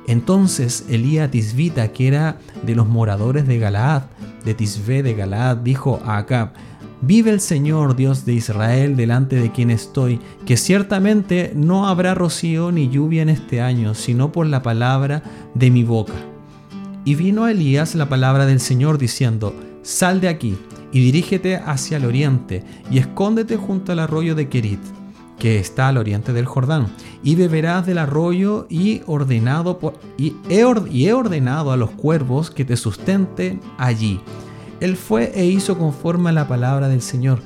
entonces 0.08 0.86
Elías 0.89 1.32
Tisbita, 1.32 1.94
que 1.94 2.08
era 2.08 2.39
de 2.63 2.75
los 2.75 2.88
moradores 2.88 3.48
de 3.48 3.60
Galaad, 3.60 4.04
de 4.53 5.03
de 5.03 5.13
Galaad, 5.13 5.58
dijo 5.58 6.01
a 6.06 6.18
Acab, 6.18 6.53
Vive 7.01 7.32
el 7.32 7.39
Señor 7.39 7.96
Dios 7.96 8.25
de 8.25 8.34
Israel 8.34 8.98
delante 8.98 9.38
de 9.38 9.51
quien 9.51 9.72
estoy, 9.72 10.20
que 10.46 10.58
ciertamente 10.58 11.53
no 11.56 11.88
habrá 11.88 12.13
rocío 12.13 12.74
ni 12.74 12.89
lluvia 12.89 13.22
en 13.22 13.29
este 13.29 13.62
año, 13.62 13.94
sino 13.94 14.34
por 14.34 14.46
la 14.48 14.62
palabra 14.62 15.24
de 15.53 15.72
mi 15.72 15.84
boca. 15.84 16.13
Y 17.06 17.15
vino 17.15 17.46
a 17.46 17.51
Elías 17.51 17.96
la 17.96 18.10
palabra 18.10 18.46
del 18.46 18.60
Señor 18.60 18.98
diciendo, 18.98 19.56
Sal 19.82 20.20
de 20.20 20.27
aquí 20.27 20.58
y 20.91 21.00
dirígete 21.00 21.56
hacia 21.56 21.98
el 21.98 22.06
oriente 22.06 22.63
y 22.91 22.98
escóndete 22.98 23.56
junto 23.56 23.94
al 23.94 24.00
arroyo 24.00 24.36
de 24.36 24.50
Kerit 24.50 24.99
que 25.39 25.58
está 25.58 25.88
al 25.88 25.98
oriente 25.98 26.34
del 26.34 26.46
Jordán, 26.46 26.88
y 27.24 27.36
beberás 27.36 27.86
del 27.86 27.98
arroyo 27.98 28.67
y, 28.69 29.01
ordenado 29.08 29.79
he 30.17 30.65
y 30.91 31.05
he 31.08 31.13
ordenado 31.13 31.72
a 31.72 31.77
los 31.77 31.91
cuervos 31.91 32.51
que 32.51 32.65
te 32.65 32.77
sustenten 32.77 33.62
allí. 33.77 34.19
Él 34.79 34.96
fue 34.96 35.31
e 35.36 35.46
hizo 35.46 35.77
conforme 35.77 36.29
a 36.29 36.34
la 36.34 36.48
palabra 36.48 36.89
del 36.89 37.01
Señor, 37.01 37.39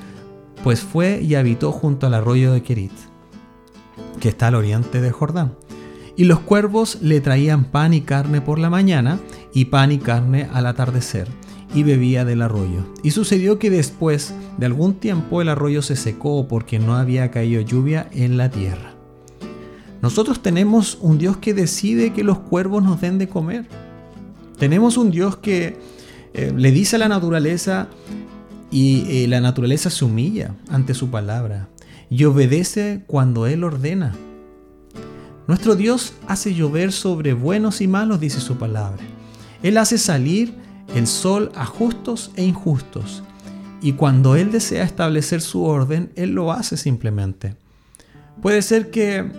pues 0.63 0.81
fue 0.81 1.21
y 1.21 1.35
habitó 1.35 1.71
junto 1.71 2.07
al 2.07 2.15
arroyo 2.15 2.51
de 2.51 2.63
Kerit, 2.63 2.91
que 4.19 4.29
está 4.29 4.47
al 4.47 4.55
oriente 4.55 4.99
del 4.99 5.11
Jordán. 5.11 5.55
Y 6.15 6.25
los 6.25 6.39
cuervos 6.39 6.99
le 7.01 7.21
traían 7.21 7.65
pan 7.65 7.93
y 7.93 8.01
carne 8.01 8.41
por 8.41 8.59
la 8.59 8.69
mañana 8.69 9.19
y 9.53 9.65
pan 9.65 9.91
y 9.91 9.97
carne 9.97 10.47
al 10.53 10.67
atardecer 10.67 11.27
y 11.73 11.83
bebía 11.83 12.25
del 12.25 12.41
arroyo. 12.41 12.85
Y 13.03 13.11
sucedió 13.11 13.59
que 13.59 13.69
después 13.69 14.33
de 14.57 14.65
algún 14.65 14.95
tiempo 14.95 15.41
el 15.41 15.49
arroyo 15.49 15.81
se 15.81 15.95
secó 15.95 16.47
porque 16.47 16.79
no 16.79 16.95
había 16.95 17.31
caído 17.31 17.61
lluvia 17.61 18.07
en 18.11 18.37
la 18.37 18.49
tierra. 18.49 18.93
Nosotros 20.01 20.41
tenemos 20.41 20.97
un 21.01 21.17
Dios 21.17 21.37
que 21.37 21.53
decide 21.53 22.11
que 22.11 22.23
los 22.23 22.39
cuervos 22.39 22.83
nos 22.83 22.99
den 22.99 23.17
de 23.17 23.29
comer. 23.29 23.65
Tenemos 24.57 24.97
un 24.97 25.11
Dios 25.11 25.37
que 25.37 25.77
eh, 26.33 26.53
le 26.55 26.71
dice 26.71 26.97
a 26.97 26.99
la 26.99 27.07
naturaleza 27.07 27.87
y 28.69 29.23
eh, 29.23 29.27
la 29.27 29.39
naturaleza 29.39 29.89
se 29.89 30.03
humilla 30.03 30.55
ante 30.69 30.93
su 30.93 31.09
palabra 31.09 31.69
y 32.09 32.25
obedece 32.25 33.03
cuando 33.07 33.47
Él 33.47 33.63
ordena. 33.63 34.13
Nuestro 35.47 35.75
Dios 35.75 36.13
hace 36.27 36.53
llover 36.53 36.91
sobre 36.91 37.33
buenos 37.33 37.81
y 37.81 37.87
malos, 37.87 38.19
dice 38.19 38.39
su 38.39 38.57
palabra. 38.57 39.03
Él 39.61 39.77
hace 39.77 39.97
salir 39.97 40.62
el 40.95 41.07
sol 41.07 41.51
a 41.55 41.65
justos 41.65 42.31
e 42.35 42.43
injustos. 42.43 43.23
Y 43.81 43.93
cuando 43.93 44.35
Él 44.35 44.51
desea 44.51 44.83
establecer 44.83 45.41
su 45.41 45.63
orden, 45.63 46.11
Él 46.15 46.31
lo 46.31 46.51
hace 46.51 46.77
simplemente. 46.77 47.55
Puede 48.41 48.61
ser 48.61 48.91
que 48.91 49.29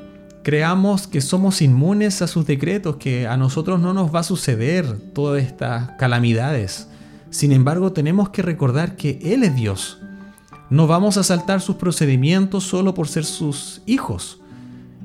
creamos 0.42 1.06
que 1.06 1.20
somos 1.20 1.62
inmunes 1.62 2.20
a 2.22 2.26
sus 2.26 2.46
decretos, 2.46 2.96
que 2.96 3.26
a 3.26 3.36
nosotros 3.36 3.80
no 3.80 3.94
nos 3.94 4.14
va 4.14 4.20
a 4.20 4.24
suceder 4.24 4.98
todas 5.14 5.42
estas 5.42 5.92
calamidades. 5.92 6.88
Sin 7.30 7.52
embargo, 7.52 7.92
tenemos 7.92 8.28
que 8.28 8.42
recordar 8.42 8.96
que 8.96 9.18
Él 9.22 9.42
es 9.42 9.56
Dios. 9.56 9.98
No 10.70 10.86
vamos 10.86 11.16
a 11.16 11.24
saltar 11.24 11.60
sus 11.60 11.76
procedimientos 11.76 12.64
solo 12.64 12.94
por 12.94 13.08
ser 13.08 13.24
sus 13.24 13.82
hijos. 13.86 14.40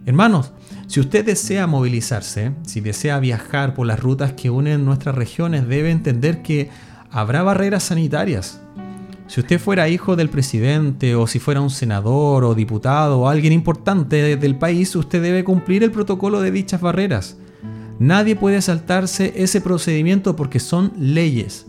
Hermanos, 0.06 0.52
si 0.90 1.00
usted 1.00 1.24
desea 1.24 1.68
movilizarse, 1.68 2.52
si 2.64 2.82
desea 2.82 3.20
viajar 3.20 3.76
por 3.76 3.86
las 3.86 4.00
rutas 4.00 4.34
que 4.34 4.50
unen 4.50 4.86
nuestras 4.86 5.14
regiones, 5.14 5.68
debe 5.68 5.92
entender 5.92 6.42
que 6.42 6.72
habrá 7.12 7.44
barreras 7.44 7.84
sanitarias. 7.84 8.60
Si 9.28 9.40
usted 9.40 9.60
fuera 9.60 9.88
hijo 9.88 10.16
del 10.16 10.32
presidente 10.32 11.14
o 11.14 11.28
si 11.28 11.38
fuera 11.38 11.62
un 11.62 11.70
senador 11.70 12.44
o 12.44 12.56
diputado 12.56 13.20
o 13.20 13.30
alguien 13.30 13.54
importante 13.54 14.36
del 14.36 14.56
país, 14.56 14.96
usted 14.96 15.22
debe 15.22 15.44
cumplir 15.44 15.84
el 15.84 15.92
protocolo 15.92 16.42
de 16.42 16.50
dichas 16.50 16.82
barreras. 16.82 17.38
Nadie 18.00 18.36
puede 18.36 18.60
saltarse 18.60 19.34
ese 19.36 19.62
procedimiento 19.62 20.36
porque 20.36 20.60
son 20.60 20.92
leyes. 20.98 21.68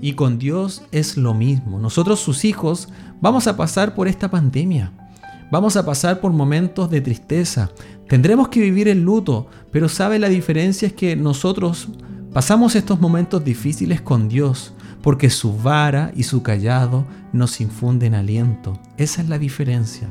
Y 0.00 0.14
con 0.14 0.38
Dios 0.38 0.84
es 0.90 1.18
lo 1.18 1.34
mismo. 1.34 1.80
Nosotros 1.80 2.18
sus 2.18 2.46
hijos 2.46 2.88
vamos 3.20 3.46
a 3.46 3.58
pasar 3.58 3.94
por 3.94 4.08
esta 4.08 4.30
pandemia. 4.30 4.90
Vamos 5.50 5.76
a 5.76 5.86
pasar 5.86 6.20
por 6.20 6.32
momentos 6.32 6.90
de 6.90 7.00
tristeza. 7.00 7.70
Tendremos 8.06 8.48
que 8.48 8.60
vivir 8.60 8.86
el 8.86 9.02
luto, 9.02 9.46
pero 9.72 9.88
sabe 9.88 10.18
la 10.18 10.28
diferencia 10.28 10.88
es 10.88 10.92
que 10.92 11.16
nosotros 11.16 11.88
pasamos 12.34 12.76
estos 12.76 13.00
momentos 13.00 13.42
difíciles 13.44 14.02
con 14.02 14.28
Dios, 14.28 14.74
porque 15.02 15.30
su 15.30 15.56
vara 15.56 16.12
y 16.14 16.24
su 16.24 16.42
callado 16.42 17.06
nos 17.32 17.62
infunden 17.62 18.14
aliento. 18.14 18.78
Esa 18.98 19.22
es 19.22 19.28
la 19.30 19.38
diferencia. 19.38 20.10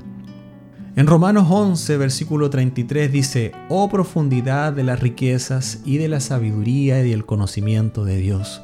En 0.96 1.06
Romanos 1.06 1.46
11, 1.51 1.98
versículo 1.98 2.50
33 2.50 3.12
dice, 3.12 3.51
Oh 3.70 3.88
profundidad 3.89 4.74
de 4.74 4.84
las 4.84 5.00
riquezas 5.00 5.82
y 5.86 5.98
de 5.98 6.08
la 6.08 6.20
sabiduría 6.20 7.06
y 7.06 7.12
del 7.12 7.27
conocimiento 7.27 8.03
de 8.06 8.17
Dios. 8.17 8.63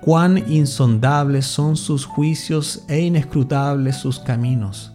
Cuán 0.00 0.50
insondables 0.50 1.44
son 1.44 1.76
sus 1.76 2.06
juicios 2.06 2.84
e 2.88 3.00
inescrutables 3.00 3.96
sus 3.96 4.18
caminos. 4.18 4.94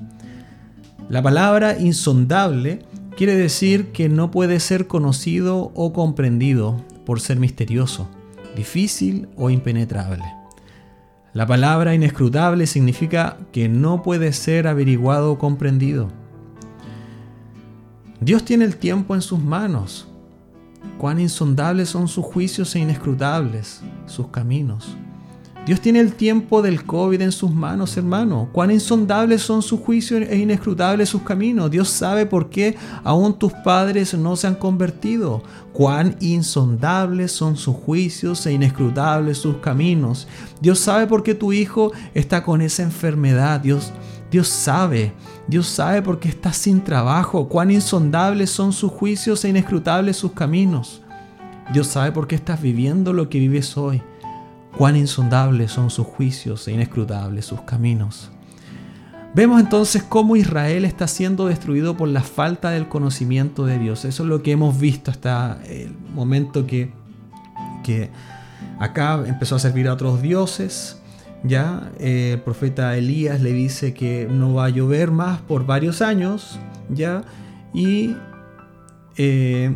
La 1.09 1.21
palabra 1.21 1.77
insondable 1.79 2.79
quiere 3.15 3.35
decir 3.35 3.91
que 3.91 4.09
no 4.09 4.31
puede 4.31 4.59
ser 4.59 4.87
conocido 4.87 5.71
o 5.75 5.93
comprendido 5.93 6.81
por 7.05 7.19
ser 7.19 7.39
misterioso, 7.39 8.07
difícil 8.55 9.27
o 9.35 9.49
impenetrable. 9.49 10.23
La 11.33 11.45
palabra 11.45 11.93
inescrutable 11.93 12.67
significa 12.67 13.37
que 13.51 13.67
no 13.67 14.01
puede 14.01 14.33
ser 14.33 14.67
averiguado 14.67 15.31
o 15.33 15.37
comprendido. 15.39 16.09
Dios 18.21 18.45
tiene 18.45 18.65
el 18.65 18.77
tiempo 18.77 19.15
en 19.15 19.21
sus 19.21 19.39
manos. 19.39 20.07
Cuán 20.97 21.19
insondables 21.19 21.89
son 21.89 22.07
sus 22.07 22.23
juicios 22.23 22.75
e 22.75 22.79
inescrutables 22.79 23.81
sus 24.05 24.27
caminos. 24.27 24.95
Dios 25.65 25.79
tiene 25.79 26.01
el 26.01 26.13
tiempo 26.15 26.61
del 26.61 26.83
COVID 26.83 27.21
en 27.21 27.31
sus 27.31 27.49
manos, 27.49 27.95
hermano. 27.95 28.49
Cuán 28.51 28.69
insondables 28.69 29.43
son 29.43 29.61
sus 29.61 29.79
juicios 29.79 30.21
e 30.29 30.37
inescrutables 30.37 31.07
sus 31.07 31.21
caminos. 31.21 31.71
Dios 31.71 31.87
sabe 31.87 32.25
por 32.25 32.49
qué 32.49 32.75
aún 33.05 33.39
tus 33.39 33.53
padres 33.53 34.13
no 34.13 34.35
se 34.35 34.47
han 34.47 34.55
convertido. 34.55 35.41
Cuán 35.71 36.17
insondables 36.19 37.31
son 37.31 37.55
sus 37.55 37.77
juicios 37.77 38.45
e 38.45 38.51
inescrutables 38.51 39.37
sus 39.37 39.55
caminos. 39.57 40.27
Dios 40.59 40.79
sabe 40.79 41.07
por 41.07 41.23
qué 41.23 41.33
tu 41.33 41.53
hijo 41.53 41.93
está 42.13 42.43
con 42.43 42.59
esa 42.59 42.83
enfermedad. 42.83 43.61
Dios, 43.61 43.93
Dios 44.29 44.49
sabe. 44.49 45.13
Dios 45.47 45.67
sabe 45.67 46.01
por 46.01 46.19
qué 46.19 46.27
estás 46.27 46.57
sin 46.57 46.83
trabajo. 46.83 47.47
Cuán 47.47 47.71
insondables 47.71 48.49
son 48.49 48.73
sus 48.73 48.91
juicios 48.91 49.45
e 49.45 49.49
inescrutables 49.49 50.17
sus 50.17 50.33
caminos. 50.33 51.01
Dios 51.71 51.87
sabe 51.87 52.11
por 52.11 52.27
qué 52.27 52.35
estás 52.35 52.61
viviendo 52.61 53.13
lo 53.13 53.29
que 53.29 53.39
vives 53.39 53.77
hoy 53.77 54.03
cuán 54.77 54.95
insondables 54.95 55.71
son 55.71 55.89
sus 55.89 56.07
juicios 56.07 56.67
e 56.67 56.71
inescrutables 56.71 57.45
sus 57.45 57.61
caminos. 57.61 58.31
Vemos 59.35 59.59
entonces 59.59 60.03
cómo 60.03 60.35
Israel 60.35 60.85
está 60.85 61.07
siendo 61.07 61.47
destruido 61.47 61.97
por 61.97 62.07
la 62.07 62.21
falta 62.21 62.69
del 62.69 62.87
conocimiento 62.87 63.65
de 63.65 63.79
Dios. 63.79 64.05
Eso 64.05 64.23
es 64.23 64.29
lo 64.29 64.43
que 64.43 64.51
hemos 64.51 64.79
visto 64.79 65.09
hasta 65.09 65.59
el 65.67 65.91
momento 66.13 66.67
que, 66.67 66.91
que 67.83 68.11
acá 68.79 69.23
empezó 69.25 69.55
a 69.55 69.59
servir 69.59 69.87
a 69.87 69.93
otros 69.93 70.21
dioses. 70.21 70.99
Ya 71.43 71.91
eh, 71.99 72.33
el 72.33 72.41
profeta 72.41 72.95
Elías 72.95 73.41
le 73.41 73.53
dice 73.53 73.95
que 73.95 74.27
no 74.29 74.53
va 74.53 74.65
a 74.65 74.69
llover 74.69 75.09
más 75.09 75.41
por 75.41 75.65
varios 75.65 76.03
años. 76.03 76.59
Ya 76.89 77.23
y 77.73 78.15
eh, 79.17 79.75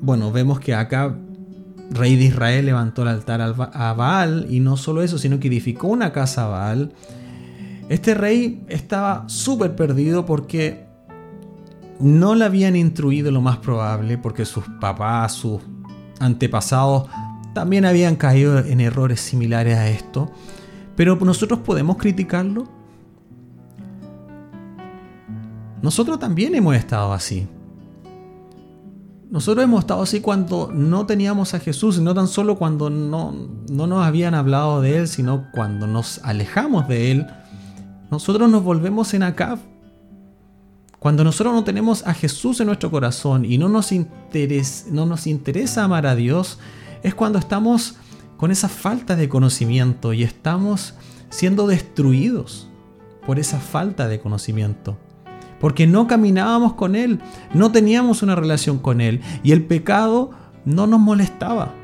bueno, 0.00 0.32
vemos 0.32 0.58
que 0.58 0.74
acá 0.74 1.14
rey 1.90 2.16
de 2.16 2.24
Israel 2.24 2.66
levantó 2.66 3.02
el 3.02 3.08
altar 3.08 3.40
a 3.40 3.92
Baal 3.92 4.46
y 4.48 4.60
no 4.60 4.76
solo 4.76 5.02
eso, 5.02 5.18
sino 5.18 5.40
que 5.40 5.48
edificó 5.48 5.88
una 5.88 6.12
casa 6.12 6.44
a 6.44 6.48
Baal. 6.48 6.92
Este 7.88 8.14
rey 8.14 8.64
estaba 8.68 9.28
súper 9.28 9.74
perdido 9.74 10.24
porque 10.24 10.86
no 11.98 12.34
le 12.34 12.44
habían 12.44 12.76
instruido 12.76 13.30
lo 13.30 13.40
más 13.40 13.58
probable, 13.58 14.16
porque 14.16 14.44
sus 14.44 14.64
papás, 14.80 15.32
sus 15.32 15.60
antepasados 16.20 17.08
también 17.52 17.84
habían 17.84 18.16
caído 18.16 18.58
en 18.60 18.80
errores 18.80 19.20
similares 19.20 19.76
a 19.76 19.88
esto. 19.88 20.30
Pero 20.96 21.16
nosotros 21.16 21.60
podemos 21.60 21.96
criticarlo. 21.96 22.68
Nosotros 25.82 26.18
también 26.18 26.54
hemos 26.54 26.76
estado 26.76 27.12
así. 27.12 27.48
Nosotros 29.30 29.62
hemos 29.62 29.80
estado 29.80 30.02
así 30.02 30.20
cuando 30.20 30.72
no 30.74 31.06
teníamos 31.06 31.54
a 31.54 31.60
Jesús, 31.60 32.00
no 32.00 32.12
tan 32.14 32.26
solo 32.26 32.58
cuando 32.58 32.90
no, 32.90 33.32
no 33.70 33.86
nos 33.86 34.04
habían 34.04 34.34
hablado 34.34 34.80
de 34.80 34.98
Él, 34.98 35.06
sino 35.06 35.46
cuando 35.52 35.86
nos 35.86 36.18
alejamos 36.24 36.88
de 36.88 37.12
Él. 37.12 37.26
Nosotros 38.10 38.50
nos 38.50 38.64
volvemos 38.64 39.14
en 39.14 39.22
acá. 39.22 39.56
Cuando 40.98 41.22
nosotros 41.22 41.54
no 41.54 41.62
tenemos 41.62 42.04
a 42.08 42.12
Jesús 42.12 42.58
en 42.58 42.66
nuestro 42.66 42.90
corazón 42.90 43.44
y 43.44 43.56
no 43.56 43.68
nos, 43.68 43.92
interesa, 43.92 44.86
no 44.90 45.06
nos 45.06 45.28
interesa 45.28 45.84
amar 45.84 46.06
a 46.06 46.16
Dios, 46.16 46.58
es 47.04 47.14
cuando 47.14 47.38
estamos 47.38 47.94
con 48.36 48.50
esa 48.50 48.68
falta 48.68 49.14
de 49.14 49.28
conocimiento 49.28 50.12
y 50.12 50.24
estamos 50.24 50.94
siendo 51.28 51.68
destruidos 51.68 52.68
por 53.24 53.38
esa 53.38 53.60
falta 53.60 54.08
de 54.08 54.18
conocimiento 54.18 54.98
porque 55.60 55.86
no 55.86 56.06
caminábamos 56.06 56.74
con 56.74 56.96
Él, 56.96 57.20
no 57.54 57.70
teníamos 57.70 58.22
una 58.22 58.34
relación 58.34 58.78
con 58.78 59.00
Él 59.00 59.20
y 59.42 59.52
el 59.52 59.64
pecado 59.64 60.30
no 60.64 60.86
nos 60.86 61.00
molestaba. 61.00 61.74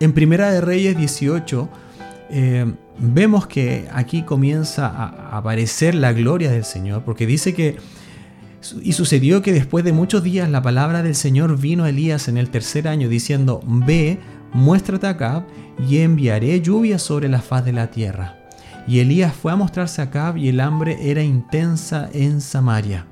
En 0.00 0.12
Primera 0.12 0.50
de 0.50 0.60
Reyes 0.60 0.96
18 0.96 1.68
eh, 2.30 2.72
vemos 2.98 3.46
que 3.46 3.88
aquí 3.92 4.22
comienza 4.22 4.86
a 4.86 5.36
aparecer 5.36 5.94
la 5.94 6.12
gloria 6.12 6.50
del 6.50 6.64
Señor, 6.64 7.02
porque 7.04 7.26
dice 7.26 7.54
que 7.54 7.76
y 8.82 8.92
sucedió 8.92 9.42
que 9.42 9.52
después 9.52 9.84
de 9.84 9.92
muchos 9.92 10.22
días 10.22 10.48
la 10.48 10.62
palabra 10.62 11.02
del 11.02 11.14
Señor 11.14 11.58
vino 11.58 11.84
a 11.84 11.90
Elías 11.90 12.28
en 12.28 12.38
el 12.38 12.48
tercer 12.48 12.88
año 12.88 13.08
diciendo, 13.08 13.60
ve, 13.66 14.18
muéstrate 14.54 15.06
acá 15.06 15.46
y 15.86 15.98
enviaré 15.98 16.60
lluvia 16.60 16.98
sobre 16.98 17.28
la 17.28 17.42
faz 17.42 17.64
de 17.64 17.72
la 17.72 17.90
tierra. 17.90 18.43
Y 18.86 19.00
Elías 19.00 19.34
fue 19.34 19.52
a 19.52 19.56
mostrarse 19.56 20.02
a 20.02 20.04
Acab 20.04 20.36
y 20.36 20.48
el 20.48 20.60
hambre 20.60 21.10
era 21.10 21.22
intensa 21.22 22.08
en 22.12 22.40
Samaria. 22.40 23.06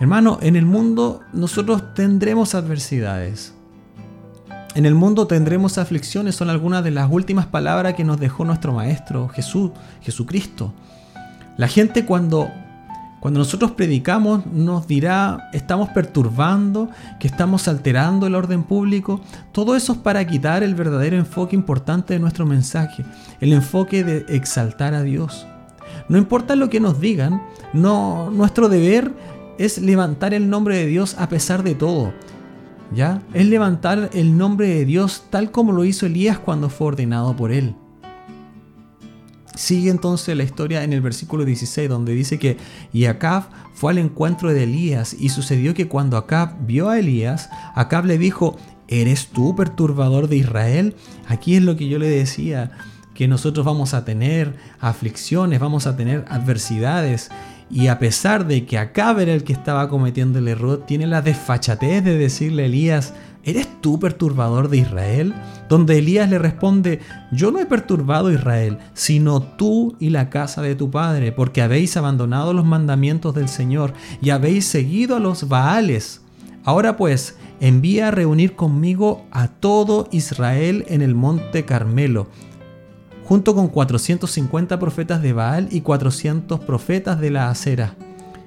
Hermano, 0.00 0.38
en 0.42 0.56
el 0.56 0.66
mundo 0.66 1.20
nosotros 1.32 1.94
tendremos 1.94 2.54
adversidades. 2.54 3.54
En 4.74 4.84
el 4.84 4.94
mundo 4.94 5.26
tendremos 5.26 5.78
aflicciones, 5.78 6.34
son 6.36 6.50
algunas 6.50 6.84
de 6.84 6.90
las 6.90 7.10
últimas 7.10 7.46
palabras 7.46 7.94
que 7.94 8.04
nos 8.04 8.20
dejó 8.20 8.44
nuestro 8.44 8.74
Maestro 8.74 9.28
Jesús, 9.28 9.70
Jesucristo. 10.02 10.74
La 11.56 11.68
gente 11.68 12.04
cuando 12.04 12.50
cuando 13.26 13.40
nosotros 13.40 13.72
predicamos 13.72 14.46
nos 14.46 14.86
dirá, 14.86 15.50
estamos 15.52 15.88
perturbando, 15.88 16.90
que 17.18 17.26
estamos 17.26 17.66
alterando 17.66 18.28
el 18.28 18.36
orden 18.36 18.62
público. 18.62 19.20
Todo 19.50 19.74
eso 19.74 19.94
es 19.94 19.98
para 19.98 20.24
quitar 20.24 20.62
el 20.62 20.76
verdadero 20.76 21.16
enfoque 21.16 21.56
importante 21.56 22.14
de 22.14 22.20
nuestro 22.20 22.46
mensaje, 22.46 23.04
el 23.40 23.52
enfoque 23.52 24.04
de 24.04 24.26
exaltar 24.28 24.94
a 24.94 25.02
Dios. 25.02 25.44
No 26.08 26.18
importa 26.18 26.54
lo 26.54 26.70
que 26.70 26.78
nos 26.78 27.00
digan, 27.00 27.42
no, 27.72 28.30
nuestro 28.30 28.68
deber 28.68 29.12
es 29.58 29.78
levantar 29.78 30.32
el 30.32 30.48
nombre 30.48 30.76
de 30.76 30.86
Dios 30.86 31.16
a 31.18 31.28
pesar 31.28 31.64
de 31.64 31.74
todo. 31.74 32.12
¿Ya? 32.94 33.22
Es 33.34 33.44
levantar 33.46 34.08
el 34.12 34.38
nombre 34.38 34.68
de 34.68 34.84
Dios 34.84 35.24
tal 35.30 35.50
como 35.50 35.72
lo 35.72 35.84
hizo 35.84 36.06
Elías 36.06 36.38
cuando 36.38 36.68
fue 36.68 36.86
ordenado 36.86 37.34
por 37.34 37.50
él. 37.50 37.74
Sigue 39.56 39.90
entonces 39.90 40.36
la 40.36 40.44
historia 40.44 40.84
en 40.84 40.92
el 40.92 41.00
versículo 41.00 41.46
16 41.46 41.88
donde 41.88 42.12
dice 42.14 42.38
que 42.38 42.58
y 42.92 43.06
fue 43.74 43.92
al 43.92 43.98
encuentro 43.98 44.52
de 44.52 44.64
Elías 44.64 45.16
y 45.18 45.30
sucedió 45.30 45.72
que 45.72 45.88
cuando 45.88 46.18
Acab 46.18 46.66
vio 46.66 46.90
a 46.90 46.98
Elías, 46.98 47.48
Acab 47.74 48.04
le 48.04 48.18
dijo, 48.18 48.56
¿eres 48.86 49.28
tú 49.28 49.56
perturbador 49.56 50.28
de 50.28 50.36
Israel? 50.36 50.94
Aquí 51.26 51.56
es 51.56 51.62
lo 51.62 51.74
que 51.74 51.88
yo 51.88 51.98
le 51.98 52.08
decía, 52.08 52.70
que 53.14 53.28
nosotros 53.28 53.64
vamos 53.64 53.94
a 53.94 54.04
tener 54.04 54.54
aflicciones, 54.78 55.58
vamos 55.58 55.86
a 55.86 55.96
tener 55.96 56.26
adversidades. 56.28 57.30
Y 57.70 57.86
a 57.86 57.98
pesar 57.98 58.46
de 58.46 58.66
que 58.66 58.78
Acab 58.78 59.20
era 59.20 59.32
el 59.32 59.42
que 59.42 59.54
estaba 59.54 59.88
cometiendo 59.88 60.38
el 60.38 60.48
error, 60.48 60.84
tiene 60.86 61.06
la 61.06 61.22
desfachatez 61.22 62.04
de 62.04 62.18
decirle 62.18 62.64
a 62.64 62.66
Elías, 62.66 63.14
¿eres 63.46 63.68
tú 63.80 63.98
perturbador 63.98 64.68
de 64.68 64.78
Israel? 64.78 65.32
Donde 65.68 65.98
Elías 65.98 66.28
le 66.28 66.38
responde, 66.38 67.00
yo 67.32 67.50
no 67.50 67.60
he 67.60 67.64
perturbado 67.64 68.28
a 68.28 68.34
Israel, 68.34 68.78
sino 68.92 69.40
tú 69.40 69.96
y 69.98 70.10
la 70.10 70.28
casa 70.28 70.60
de 70.60 70.74
tu 70.74 70.90
padre, 70.90 71.32
porque 71.32 71.62
habéis 71.62 71.96
abandonado 71.96 72.52
los 72.52 72.66
mandamientos 72.66 73.34
del 73.34 73.48
Señor 73.48 73.94
y 74.20 74.30
habéis 74.30 74.66
seguido 74.66 75.16
a 75.16 75.20
los 75.20 75.48
Baales. 75.48 76.20
Ahora 76.64 76.96
pues, 76.96 77.36
envía 77.60 78.08
a 78.08 78.10
reunir 78.10 78.56
conmigo 78.56 79.24
a 79.30 79.48
todo 79.48 80.08
Israel 80.10 80.84
en 80.88 81.00
el 81.00 81.14
monte 81.14 81.64
Carmelo, 81.64 82.26
junto 83.24 83.54
con 83.54 83.68
450 83.68 84.78
profetas 84.78 85.22
de 85.22 85.32
Baal 85.32 85.68
y 85.70 85.80
400 85.80 86.60
profetas 86.60 87.20
de 87.20 87.30
la 87.30 87.48
acera 87.48 87.96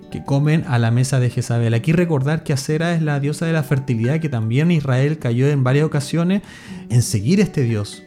que 0.10 0.24
comen 0.24 0.64
a 0.68 0.80
la 0.80 0.92
mesa 0.92 1.20
de 1.20 1.30
Jezabel. 1.30 1.74
Aquí 1.74 1.92
recordar 1.94 2.44
que 2.44 2.54
Acera 2.54 2.94
es 2.94 3.02
la 3.02 3.20
diosa 3.20 3.46
de 3.46 3.54
la 3.54 3.64
fertilidad, 3.64 4.20
que 4.20 4.30
también 4.30 4.72
Israel 4.72 5.20
cayó 5.20 5.48
en 5.48 5.64
varias 5.64 5.86
ocasiones 5.86 6.42
en 6.90 7.02
seguir 7.02 7.40
este 7.40 7.64
dios. 7.64 8.04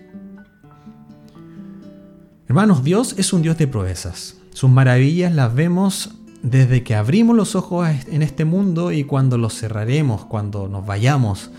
Hermanos, 2.49 2.85
Dios 2.85 3.15
es 3.19 3.33
un 3.33 3.43
Dios 3.43 3.57
de 3.57 3.67
proezas. 3.67 4.37
Sus 4.51 4.69
maravillas 4.69 5.35
las 5.35 5.55
vemos 5.55 6.15
desde 6.43 6.83
que 6.83 6.95
abrimos 6.95 7.37
los 7.37 7.55
ojos 7.55 7.89
en 8.11 8.23
este 8.23 8.45
mundo 8.45 8.93
y 8.93 9.05
cuando 9.05 9.39
los 9.39 9.59
cerraremos, 9.59 10.25
cuando 10.27 10.69
nos 10.69 10.85
vayamos. 10.85 11.51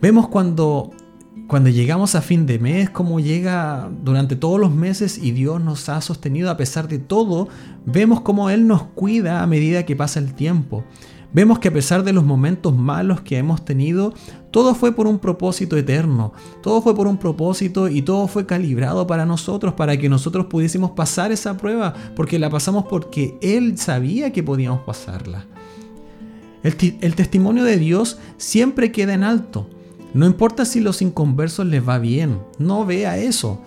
Vemos 0.00 0.28
cuando 0.28 0.92
cuando 1.52 1.68
llegamos 1.68 2.14
a 2.14 2.22
fin 2.22 2.46
de 2.46 2.58
mes, 2.58 2.88
como 2.88 3.20
llega 3.20 3.90
durante 4.02 4.36
todos 4.36 4.58
los 4.58 4.70
meses 4.74 5.18
y 5.18 5.32
Dios 5.32 5.60
nos 5.60 5.90
ha 5.90 6.00
sostenido 6.00 6.48
a 6.48 6.56
pesar 6.56 6.88
de 6.88 6.98
todo, 6.98 7.46
vemos 7.84 8.22
como 8.22 8.48
Él 8.48 8.66
nos 8.66 8.84
cuida 8.84 9.42
a 9.42 9.46
medida 9.46 9.84
que 9.84 9.94
pasa 9.94 10.18
el 10.18 10.32
tiempo. 10.32 10.82
Vemos 11.34 11.58
que 11.58 11.68
a 11.68 11.72
pesar 11.74 12.04
de 12.04 12.14
los 12.14 12.24
momentos 12.24 12.74
malos 12.74 13.20
que 13.20 13.36
hemos 13.36 13.66
tenido, 13.66 14.14
todo 14.50 14.74
fue 14.74 14.92
por 14.92 15.06
un 15.06 15.18
propósito 15.18 15.76
eterno, 15.76 16.32
todo 16.62 16.80
fue 16.80 16.96
por 16.96 17.06
un 17.06 17.18
propósito 17.18 17.86
y 17.86 18.00
todo 18.00 18.28
fue 18.28 18.46
calibrado 18.46 19.06
para 19.06 19.26
nosotros, 19.26 19.74
para 19.74 19.98
que 19.98 20.08
nosotros 20.08 20.46
pudiésemos 20.46 20.92
pasar 20.92 21.32
esa 21.32 21.58
prueba, 21.58 21.92
porque 22.16 22.38
la 22.38 22.48
pasamos 22.48 22.86
porque 22.88 23.36
Él 23.42 23.76
sabía 23.76 24.32
que 24.32 24.42
podíamos 24.42 24.80
pasarla. 24.84 25.44
El, 26.62 26.74
el 27.02 27.14
testimonio 27.14 27.64
de 27.64 27.76
Dios 27.76 28.18
siempre 28.38 28.90
queda 28.90 29.12
en 29.12 29.22
alto. 29.22 29.68
No 30.14 30.26
importa 30.26 30.64
si 30.64 30.80
los 30.80 31.00
inconversos 31.00 31.66
les 31.66 31.86
va 31.86 31.98
bien, 31.98 32.38
no 32.58 32.84
vea 32.84 33.16
eso. 33.16 33.60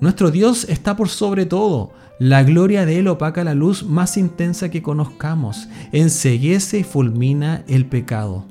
Nuestro 0.00 0.32
Dios 0.32 0.66
está 0.68 0.96
por 0.96 1.08
sobre 1.08 1.46
todo. 1.46 1.92
La 2.18 2.42
gloria 2.42 2.84
de 2.84 2.98
Él 2.98 3.08
opaca 3.08 3.44
la 3.44 3.54
luz 3.54 3.84
más 3.84 4.16
intensa 4.16 4.68
que 4.68 4.82
conozcamos, 4.82 5.68
enseguece 5.92 6.80
y 6.80 6.84
fulmina 6.84 7.64
el 7.68 7.86
pecado. 7.86 8.44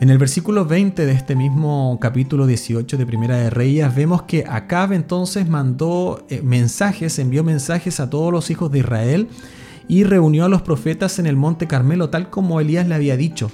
En 0.00 0.10
el 0.10 0.18
versículo 0.18 0.64
20 0.64 1.06
de 1.06 1.12
este 1.12 1.36
mismo 1.36 1.98
capítulo 2.00 2.46
18 2.46 2.96
de 2.96 3.06
Primera 3.06 3.36
de 3.36 3.48
Reyes 3.48 3.94
vemos 3.94 4.22
que 4.22 4.44
Acab 4.48 4.92
entonces 4.92 5.48
mandó 5.48 6.26
eh, 6.28 6.42
mensajes, 6.42 7.18
envió 7.18 7.44
mensajes 7.44 8.00
a 8.00 8.10
todos 8.10 8.32
los 8.32 8.50
hijos 8.50 8.70
de 8.72 8.80
Israel 8.80 9.28
y 9.86 10.04
reunió 10.04 10.46
a 10.46 10.48
los 10.48 10.62
profetas 10.62 11.18
en 11.18 11.26
el 11.26 11.36
monte 11.36 11.66
Carmelo 11.66 12.10
tal 12.10 12.28
como 12.28 12.60
Elías 12.60 12.88
le 12.88 12.94
había 12.94 13.16
dicho. 13.16 13.50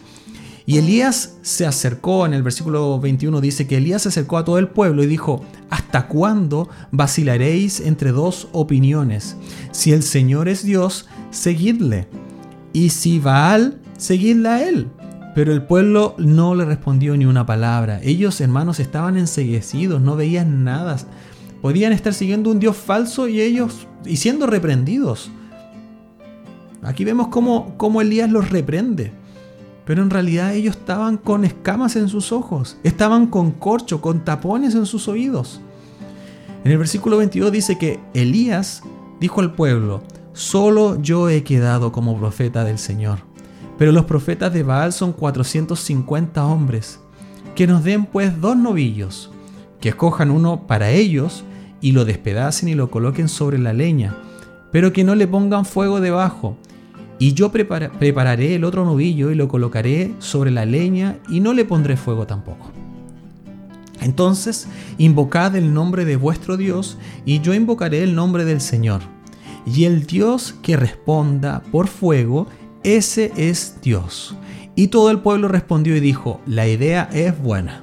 Y 0.70 0.78
Elías 0.78 1.36
se 1.42 1.66
acercó, 1.66 2.26
en 2.26 2.32
el 2.32 2.44
versículo 2.44 3.00
21 3.00 3.40
dice 3.40 3.66
que 3.66 3.78
Elías 3.78 4.02
se 4.02 4.10
acercó 4.10 4.38
a 4.38 4.44
todo 4.44 4.56
el 4.56 4.68
pueblo 4.68 5.02
y 5.02 5.08
dijo, 5.08 5.44
¿hasta 5.68 6.06
cuándo 6.06 6.68
vacilaréis 6.92 7.80
entre 7.80 8.12
dos 8.12 8.46
opiniones? 8.52 9.36
Si 9.72 9.90
el 9.90 10.04
Señor 10.04 10.48
es 10.48 10.62
Dios, 10.62 11.08
seguidle. 11.32 12.06
Y 12.72 12.90
si 12.90 13.18
Baal, 13.18 13.80
seguidle 13.98 14.48
a 14.48 14.68
él. 14.68 14.86
Pero 15.34 15.52
el 15.52 15.64
pueblo 15.64 16.14
no 16.18 16.54
le 16.54 16.64
respondió 16.64 17.16
ni 17.16 17.24
una 17.24 17.44
palabra. 17.44 17.98
Ellos, 18.04 18.40
hermanos, 18.40 18.78
estaban 18.78 19.16
enseguecidos, 19.16 20.00
no 20.00 20.14
veían 20.14 20.62
nada. 20.62 20.98
Podían 21.62 21.92
estar 21.92 22.14
siguiendo 22.14 22.48
un 22.48 22.60
Dios 22.60 22.76
falso 22.76 23.26
y 23.26 23.40
ellos 23.40 23.88
y 24.04 24.18
siendo 24.18 24.46
reprendidos. 24.46 25.32
Aquí 26.80 27.04
vemos 27.04 27.26
cómo, 27.26 27.74
cómo 27.76 28.00
Elías 28.00 28.30
los 28.30 28.50
reprende. 28.50 29.18
Pero 29.84 30.02
en 30.02 30.10
realidad 30.10 30.54
ellos 30.54 30.76
estaban 30.76 31.16
con 31.16 31.44
escamas 31.44 31.96
en 31.96 32.08
sus 32.08 32.32
ojos, 32.32 32.76
estaban 32.84 33.26
con 33.26 33.50
corcho, 33.50 34.00
con 34.00 34.24
tapones 34.24 34.74
en 34.74 34.86
sus 34.86 35.08
oídos. 35.08 35.60
En 36.64 36.72
el 36.72 36.78
versículo 36.78 37.16
22 37.16 37.50
dice 37.50 37.78
que 37.78 38.00
Elías 38.14 38.82
dijo 39.20 39.40
al 39.40 39.54
pueblo, 39.54 40.02
solo 40.32 41.00
yo 41.00 41.28
he 41.28 41.42
quedado 41.42 41.92
como 41.92 42.18
profeta 42.18 42.64
del 42.64 42.78
Señor. 42.78 43.20
Pero 43.78 43.92
los 43.92 44.04
profetas 44.04 44.52
de 44.52 44.62
Baal 44.62 44.92
son 44.92 45.12
450 45.12 46.44
hombres. 46.44 47.00
Que 47.54 47.66
nos 47.66 47.82
den 47.82 48.04
pues 48.04 48.40
dos 48.40 48.56
novillos, 48.56 49.30
que 49.80 49.88
escojan 49.88 50.30
uno 50.30 50.66
para 50.66 50.90
ellos 50.90 51.44
y 51.80 51.92
lo 51.92 52.04
despedacen 52.04 52.68
y 52.68 52.74
lo 52.74 52.90
coloquen 52.90 53.28
sobre 53.28 53.58
la 53.58 53.72
leña, 53.72 54.14
pero 54.70 54.92
que 54.92 55.04
no 55.04 55.14
le 55.14 55.26
pongan 55.26 55.64
fuego 55.64 56.00
debajo. 56.00 56.56
Y 57.20 57.34
yo 57.34 57.52
prepararé 57.52 58.54
el 58.54 58.64
otro 58.64 58.84
novillo 58.84 59.30
y 59.30 59.34
lo 59.34 59.46
colocaré 59.46 60.14
sobre 60.20 60.50
la 60.50 60.64
leña 60.64 61.18
y 61.28 61.40
no 61.40 61.52
le 61.52 61.66
pondré 61.66 61.98
fuego 61.98 62.26
tampoco. 62.26 62.72
Entonces, 64.00 64.66
invocad 64.96 65.54
el 65.54 65.74
nombre 65.74 66.06
de 66.06 66.16
vuestro 66.16 66.56
Dios 66.56 66.96
y 67.26 67.40
yo 67.40 67.52
invocaré 67.52 68.02
el 68.02 68.14
nombre 68.14 68.46
del 68.46 68.62
Señor. 68.62 69.02
Y 69.66 69.84
el 69.84 70.06
Dios 70.06 70.54
que 70.62 70.78
responda 70.78 71.62
por 71.70 71.88
fuego 71.88 72.48
ese 72.82 73.32
es 73.36 73.76
Dios. 73.82 74.34
Y 74.74 74.88
todo 74.88 75.10
el 75.10 75.18
pueblo 75.18 75.48
respondió 75.48 75.94
y 75.94 76.00
dijo, 76.00 76.40
la 76.46 76.66
idea 76.66 77.10
es 77.12 77.38
buena. 77.38 77.82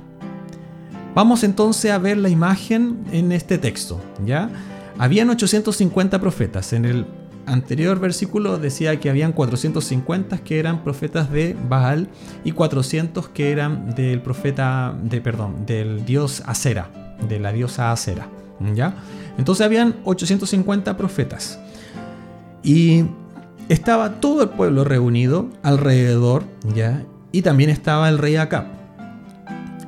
Vamos 1.13 1.43
entonces 1.43 1.91
a 1.91 1.99
ver 1.99 2.17
la 2.17 2.29
imagen 2.29 3.03
en 3.11 3.31
este 3.31 3.59
texto, 3.59 4.01
¿ya? 4.25 4.49
Habían 4.97 5.29
850 5.29 6.19
profetas. 6.19 6.73
En 6.73 6.85
el 6.85 7.05
anterior 7.47 7.99
versículo 7.99 8.57
decía 8.57 8.99
que 8.99 9.09
habían 9.09 9.31
450 9.31 10.37
que 10.39 10.59
eran 10.59 10.83
profetas 10.83 11.31
de 11.31 11.55
Baal 11.67 12.09
y 12.43 12.51
400 12.51 13.29
que 13.29 13.51
eran 13.51 13.95
del 13.95 14.21
profeta 14.21 14.95
de 15.01 15.21
perdón, 15.21 15.65
del 15.65 16.05
dios 16.05 16.43
Acera, 16.45 17.17
de 17.27 17.39
la 17.39 17.51
diosa 17.51 17.91
Acera, 17.91 18.27
¿ya? 18.75 18.95
Entonces 19.37 19.65
habían 19.65 19.95
850 20.03 20.97
profetas. 20.97 21.59
Y 22.63 23.05
estaba 23.69 24.19
todo 24.19 24.43
el 24.43 24.49
pueblo 24.49 24.83
reunido 24.83 25.47
alrededor, 25.63 26.43
¿ya? 26.75 27.03
Y 27.31 27.41
también 27.41 27.69
estaba 27.69 28.09
el 28.09 28.17
rey 28.17 28.35
Acab. 28.35 28.65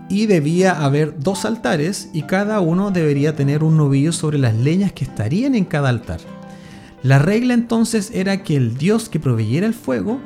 Y 0.09 0.25
debía 0.25 0.83
haber 0.83 1.19
dos 1.19 1.45
altares 1.45 2.09
y 2.13 2.23
cada 2.23 2.61
uno 2.61 2.89
debería 2.89 3.35
tener 3.35 3.63
un 3.63 3.77
novillo 3.77 4.11
sobre 4.11 4.39
las 4.39 4.55
leñas 4.55 4.91
que 4.91 5.03
estarían 5.03 5.55
en 5.55 5.65
cada 5.65 5.89
altar. 5.89 6.19
La 7.03 7.19
regla 7.19 7.53
entonces 7.53 8.11
era 8.13 8.43
que 8.43 8.57
el 8.57 8.77
Dios 8.77 9.07
que 9.07 9.19
proveyera 9.19 9.65
el 9.65 9.73
fuego, 9.73 10.19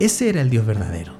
ese 0.00 0.28
era 0.28 0.42
el 0.42 0.50
Dios 0.50 0.66
verdadero. 0.66 1.14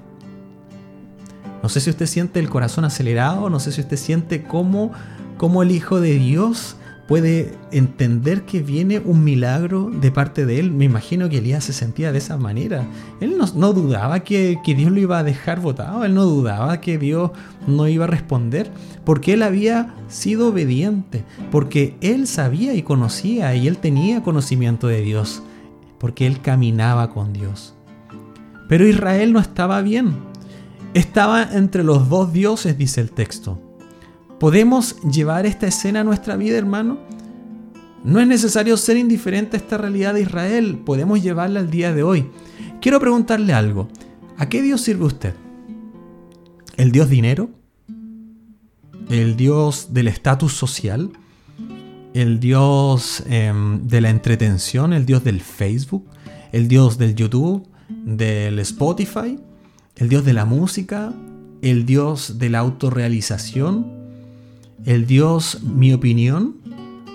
No 1.63 1.69
sé 1.69 1.81
si 1.81 1.91
usted 1.91 2.07
siente 2.07 2.41
el 2.41 2.49
corazón 2.49 2.85
acelerado, 2.85 3.49
no 3.49 3.61
sé 3.61 3.73
si 3.73 3.81
usted 3.81 3.97
siente 3.97 4.43
cómo, 4.43 4.93
cómo 5.39 5.63
el 5.63 5.71
Hijo 5.71 6.01
de 6.01 6.15
Dios 6.15 6.77
puede 7.13 7.53
entender 7.73 8.47
que 8.47 8.63
viene 8.63 8.99
un 8.99 9.23
milagro 9.23 9.91
de 9.91 10.11
parte 10.11 10.47
de 10.47 10.59
él. 10.59 10.73
Me 10.73 10.87
imagino 10.87 11.29
que 11.29 11.37
Elías 11.37 11.63
se 11.63 11.75
sentía 11.75 12.11
de 12.11 12.17
esa 12.17 12.39
manera. 12.39 12.87
Él 13.21 13.37
no, 13.37 13.73
dudaba 13.75 14.21
que, 14.21 14.57
que, 14.65 14.75
Dios 14.75 14.91
lo 14.91 14.99
iba 14.99 15.19
a 15.19 15.23
dejar 15.23 15.61
votado, 15.61 16.07
él 16.07 16.15
no 16.15 16.25
dudaba 16.25 16.81
que 16.81 16.97
Dios 16.97 17.33
no 17.67 17.87
iba 17.87 18.05
a 18.05 18.09
responder, 18.09 18.71
porque 19.05 19.35
él 19.35 19.43
había 19.43 19.95
sido 20.09 20.49
obediente, 20.49 21.27
porque 21.51 21.99
él 22.01 22.27
sabía 22.27 22.73
y 22.73 22.81
conocía 22.81 23.55
y 23.55 23.69
él 23.69 23.77
tenía 23.77 24.23
conocimiento 24.23 24.87
de 24.87 25.03
Dios, 25.03 25.43
porque 25.99 26.27
él 26.27 26.41
caminaba 26.41 27.11
con 27.11 27.35
Dios. 27.35 27.75
Pero 28.71 28.89
Israel 28.89 29.35
no 29.35 29.39
estaba 29.39 29.83
bien. 29.83 30.15
Estaba 30.95 31.43
entre 31.43 31.85
los 31.85 32.09
dos 32.09 32.33
dioses, 32.33 32.79
dice 32.79 33.03
el 33.03 33.11
texto. 33.11 33.61
¿Podemos 34.43 35.01
llevar 35.03 35.47
esta 35.47 35.69
escena 35.69 36.01
a 36.01 36.05
nuestra 36.05 36.35
vida, 36.35 36.59
hermano? 36.59 36.99
No 38.03 38.19
es 38.19 38.27
necesario 38.27 38.77
ser 38.77 38.97
indiferente 38.97 39.57
a 39.57 39.61
esta 39.61 39.79
realidad 39.79 40.15
de 40.15 40.23
Israel, 40.23 40.81
podemos 40.85 41.23
llevarla 41.23 41.61
al 41.61 41.71
día 41.71 41.95
de 41.95 42.03
hoy. 42.03 42.29
Quiero 42.81 42.99
preguntarle 42.99 43.53
algo. 43.53 43.87
¿A 44.37 44.49
qué 44.49 44.61
Dios 44.61 44.81
sirve 44.81 45.05
usted? 45.05 45.35
¿El 46.77 46.91
Dios 46.91 47.09
dinero? 47.09 47.51
¿El 49.09 49.37
Dios 49.37 49.95
del 49.95 50.09
estatus 50.09 50.55
social? 50.55 51.13
¿El 52.13 52.41
Dios 52.41 53.23
em, 53.29 53.87
de 53.87 54.01
la 54.01 54.11
entretención? 54.11 54.93
¿El 54.93 55.07
Dios 55.07 55.23
del 55.23 55.41
Facebook? 55.41 56.05
¿El 56.51 56.67
Dios 56.67 56.99
del 56.99 57.15
YouTube? 57.15 57.69
¿Del 57.89 58.59
Spotify? 58.59 59.39
¿El 59.95 60.09
Dios 60.09 60.25
de 60.25 60.33
la 60.33 60.47
música? 60.47 61.13
¿El 61.63 61.87
Dios 61.87 62.41
de 62.41 62.51
la 62.51 62.59
autorrealización? 62.59 64.02
El 64.85 65.07
Dios 65.07 65.63
mi 65.63 65.93
opinión, 65.93 66.57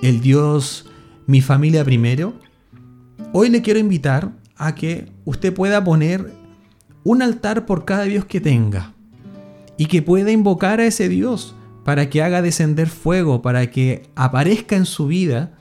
el 0.01 0.21
Dios 0.21 0.85
mi 1.25 1.41
familia 1.41 1.83
primero, 1.83 2.33
hoy 3.33 3.49
le 3.49 3.61
quiero 3.61 3.79
invitar 3.79 4.31
a 4.55 4.75
que 4.75 5.11
usted 5.25 5.53
pueda 5.53 5.83
poner 5.83 6.31
un 7.03 7.21
altar 7.21 7.65
por 7.65 7.85
cada 7.85 8.03
Dios 8.03 8.25
que 8.25 8.39
tenga 8.39 8.93
y 9.77 9.87
que 9.87 10.01
pueda 10.01 10.31
invocar 10.31 10.79
a 10.79 10.85
ese 10.85 11.09
Dios 11.09 11.55
para 11.83 12.09
que 12.09 12.21
haga 12.21 12.41
descender 12.41 12.89
fuego, 12.89 13.41
para 13.41 13.69
que 13.69 14.09
aparezca 14.15 14.75
en 14.75 14.85
su 14.85 15.07
vida 15.07 15.57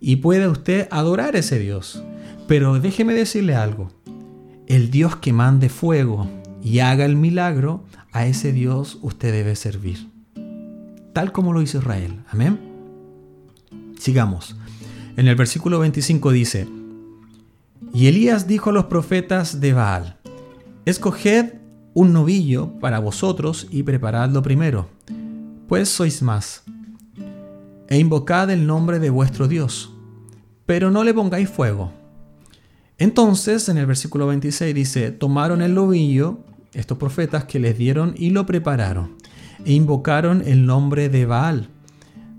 y 0.00 0.16
pueda 0.16 0.50
usted 0.50 0.88
adorar 0.90 1.36
a 1.36 1.40
ese 1.40 1.58
Dios. 1.58 2.02
Pero 2.46 2.78
déjeme 2.80 3.14
decirle 3.14 3.54
algo, 3.54 3.90
el 4.66 4.90
Dios 4.90 5.16
que 5.16 5.32
mande 5.32 5.68
fuego 5.68 6.28
y 6.62 6.80
haga 6.80 7.04
el 7.04 7.16
milagro, 7.16 7.84
a 8.12 8.26
ese 8.26 8.52
Dios 8.52 8.98
usted 9.02 9.32
debe 9.32 9.56
servir 9.56 10.13
tal 11.14 11.32
como 11.32 11.54
lo 11.54 11.62
hizo 11.62 11.78
Israel. 11.78 12.22
Amén. 12.28 12.60
Sigamos. 13.98 14.56
En 15.16 15.28
el 15.28 15.36
versículo 15.36 15.78
25 15.78 16.32
dice, 16.32 16.68
y 17.94 18.08
Elías 18.08 18.48
dijo 18.48 18.70
a 18.70 18.72
los 18.72 18.86
profetas 18.86 19.60
de 19.60 19.72
Baal, 19.72 20.18
escoged 20.84 21.54
un 21.94 22.12
novillo 22.12 22.72
para 22.80 22.98
vosotros 22.98 23.68
y 23.70 23.84
preparadlo 23.84 24.42
primero, 24.42 24.88
pues 25.68 25.88
sois 25.88 26.20
más, 26.20 26.64
e 27.88 27.98
invocad 27.98 28.50
el 28.50 28.66
nombre 28.66 28.98
de 28.98 29.10
vuestro 29.10 29.46
Dios, 29.46 29.94
pero 30.66 30.90
no 30.90 31.04
le 31.04 31.14
pongáis 31.14 31.48
fuego. 31.48 31.92
Entonces, 32.98 33.68
en 33.68 33.78
el 33.78 33.86
versículo 33.86 34.26
26 34.26 34.74
dice, 34.74 35.10
tomaron 35.12 35.62
el 35.62 35.74
novillo, 35.74 36.40
estos 36.72 36.98
profetas 36.98 37.44
que 37.44 37.60
les 37.60 37.78
dieron, 37.78 38.14
y 38.16 38.30
lo 38.30 38.46
prepararon 38.46 39.14
e 39.64 39.72
invocaron 39.72 40.42
el 40.46 40.66
nombre 40.66 41.08
de 41.08 41.26
Baal, 41.26 41.68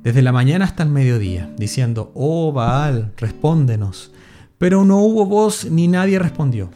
desde 0.04 0.22
la 0.22 0.32
mañana 0.32 0.66
hasta 0.66 0.84
el 0.84 0.90
mediodía, 0.90 1.52
diciendo, 1.58 2.12
Oh 2.14 2.52
Baal, 2.52 3.14
respóndenos. 3.18 4.12
Pero 4.58 4.86
no 4.86 5.00
hubo 5.00 5.26
voz 5.26 5.66
ni 5.66 5.88
nadie 5.88 6.20
respondió. 6.20 6.70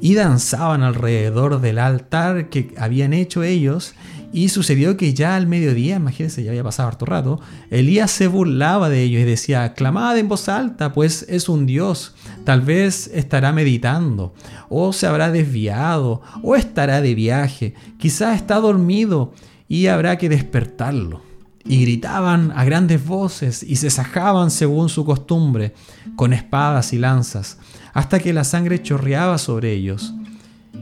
Y 0.00 0.14
danzaban 0.14 0.82
alrededor 0.82 1.60
del 1.60 1.78
altar 1.78 2.48
que 2.48 2.74
habían 2.78 3.12
hecho 3.12 3.42
ellos, 3.42 3.94
y 4.34 4.48
sucedió 4.48 4.96
que 4.96 5.14
ya 5.14 5.36
al 5.36 5.46
mediodía, 5.46 5.94
imagínense, 5.94 6.42
ya 6.42 6.50
había 6.50 6.64
pasado 6.64 6.88
harto 6.88 7.06
rato, 7.06 7.40
Elías 7.70 8.10
se 8.10 8.26
burlaba 8.26 8.88
de 8.88 9.02
ellos 9.02 9.22
y 9.22 9.24
decía, 9.24 9.74
clamad 9.74 10.18
en 10.18 10.28
voz 10.28 10.48
alta, 10.48 10.92
pues 10.92 11.24
es 11.28 11.48
un 11.48 11.66
Dios, 11.66 12.16
tal 12.42 12.60
vez 12.60 13.08
estará 13.14 13.52
meditando, 13.52 14.34
o 14.68 14.92
se 14.92 15.06
habrá 15.06 15.30
desviado, 15.30 16.20
o 16.42 16.56
estará 16.56 17.00
de 17.00 17.14
viaje, 17.14 17.74
quizás 17.96 18.34
está 18.34 18.56
dormido 18.56 19.32
y 19.68 19.86
habrá 19.86 20.18
que 20.18 20.28
despertarlo. 20.28 21.22
Y 21.66 21.80
gritaban 21.80 22.52
a 22.54 22.64
grandes 22.64 23.06
voces 23.06 23.62
y 23.62 23.76
se 23.76 23.88
sajaban 23.88 24.50
según 24.50 24.90
su 24.90 25.04
costumbre, 25.04 25.72
con 26.14 26.34
espadas 26.34 26.92
y 26.92 26.98
lanzas, 26.98 27.58
hasta 27.94 28.18
que 28.18 28.34
la 28.34 28.44
sangre 28.44 28.82
chorreaba 28.82 29.38
sobre 29.38 29.72
ellos. 29.72 30.12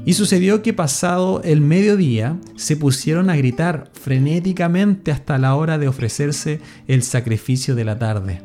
Y 0.05 0.14
sucedió 0.14 0.62
que 0.62 0.73
pasado 0.73 1.40
el 1.45 1.61
mediodía 1.61 2.37
se 2.57 2.77
pusieron 2.77 3.31
a 3.31 3.37
gritar 3.37 3.92
frenéticamente 3.92 5.12
hasta 5.12 5.38
la 5.38 5.55
hora 5.55 5.79
de 5.79 5.87
ofrecerse 5.87 6.61
el 6.88 7.05
sacrificio 7.05 7.77
de 7.77 7.85
la 7.85 7.99
tarde. 7.99 8.42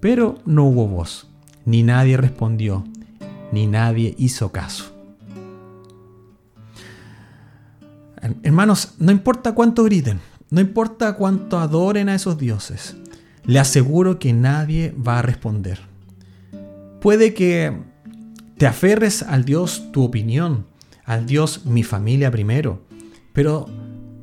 Pero 0.00 0.38
no 0.46 0.64
hubo 0.64 0.88
voz, 0.88 1.28
ni 1.66 1.82
nadie 1.82 2.16
respondió, 2.16 2.84
ni 3.52 3.66
nadie 3.66 4.14
hizo 4.16 4.50
caso. 4.52 4.95
Hermanos, 8.42 8.94
no 8.98 9.12
importa 9.12 9.52
cuánto 9.52 9.84
griten, 9.84 10.20
no 10.50 10.60
importa 10.60 11.14
cuánto 11.14 11.58
adoren 11.58 12.08
a 12.08 12.14
esos 12.14 12.38
dioses, 12.38 12.96
le 13.44 13.58
aseguro 13.58 14.18
que 14.18 14.32
nadie 14.32 14.94
va 14.96 15.18
a 15.18 15.22
responder. 15.22 15.80
Puede 17.00 17.34
que 17.34 17.76
te 18.56 18.66
aferres 18.66 19.22
al 19.22 19.44
Dios 19.44 19.92
tu 19.92 20.02
opinión, 20.02 20.66
al 21.04 21.26
Dios 21.26 21.66
mi 21.66 21.82
familia 21.82 22.30
primero, 22.30 22.82
pero 23.32 23.66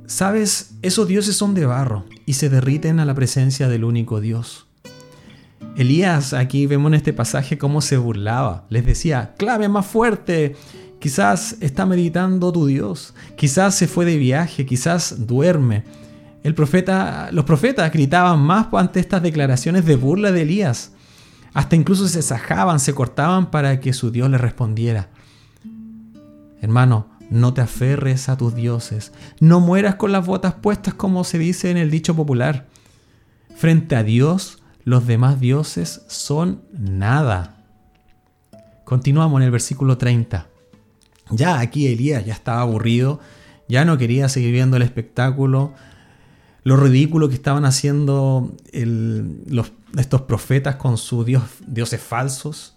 sabes, 0.06 0.76
esos 0.82 1.08
dioses 1.08 1.36
son 1.36 1.54
de 1.54 1.66
barro 1.66 2.06
y 2.26 2.34
se 2.34 2.50
derriten 2.50 3.00
a 3.00 3.06
la 3.06 3.16
presencia 3.16 3.68
del 3.68 3.84
único 3.84 4.22
Dios. 4.22 4.68
Elías, 5.76 6.34
aquí 6.34 6.68
vemos 6.68 6.90
en 6.90 6.96
este 6.96 7.14
pasaje 7.14 7.58
cómo 7.58 7.82
se 7.82 7.98
burlaba. 7.98 8.66
Les 8.70 8.86
decía, 8.86 9.34
clave 9.38 9.70
más 9.70 9.86
fuerte. 9.86 10.56
Quizás 11.04 11.58
está 11.60 11.86
meditando 11.86 12.54
tu 12.54 12.66
Dios. 12.66 13.14
Quizás 13.36 13.76
se 13.76 13.90
fue 13.90 14.06
de 14.06 14.16
viaje. 14.16 14.66
Quizás 14.66 15.28
duerme. 15.28 15.84
Los 16.46 16.56
profetas 17.44 17.92
gritaban 17.92 18.40
más 18.40 18.68
ante 18.72 19.02
estas 19.02 19.22
declaraciones 19.22 19.86
de 19.86 19.98
burla 19.98 20.32
de 20.32 20.44
Elías. 20.44 20.94
Hasta 21.54 21.76
incluso 21.76 22.08
se 22.08 22.22
sajaban, 22.22 22.80
se 22.80 22.94
cortaban 22.94 23.52
para 23.52 23.82
que 23.82 23.92
su 23.92 24.12
Dios 24.12 24.30
le 24.30 24.38
respondiera. 24.38 25.10
Hermano, 26.62 27.10
no 27.30 27.54
te 27.54 27.60
aferres 27.60 28.30
a 28.30 28.38
tus 28.38 28.56
dioses. 28.56 29.12
No 29.42 29.60
mueras 29.60 29.96
con 29.96 30.14
las 30.14 30.26
botas 30.26 30.54
puestas 30.54 30.94
como 30.94 31.26
se 31.26 31.38
dice 31.38 31.70
en 31.70 31.76
el 31.76 31.92
dicho 31.92 32.16
popular. 32.16 32.68
Frente 33.58 33.98
a 33.98 34.04
Dios, 34.04 34.64
los 34.86 35.06
demás 35.06 35.42
dioses 35.42 36.04
son 36.08 36.62
nada. 36.72 37.58
Continuamos 38.86 39.42
en 39.42 39.44
el 39.44 39.52
versículo 39.52 39.98
30. 39.98 40.53
Ya 41.30 41.60
aquí 41.60 41.88
Elías 41.88 42.26
ya 42.26 42.34
estaba 42.34 42.62
aburrido, 42.62 43.20
ya 43.68 43.86
no 43.86 43.98
quería 43.98 44.30
seguir 44.30 44.52
viendo 44.52 44.78
el 44.78 44.84
espectáculo, 44.84 45.74
lo 46.64 46.78
ridículo 46.78 47.30
que 47.30 47.36
estaban 47.36 47.66
haciendo 47.66 48.56
estos 48.72 50.22
profetas 50.22 50.78
con 50.78 50.98
sus 50.98 51.26
dios, 51.26 51.44
dioses 51.68 52.02
falsos. 52.02 52.76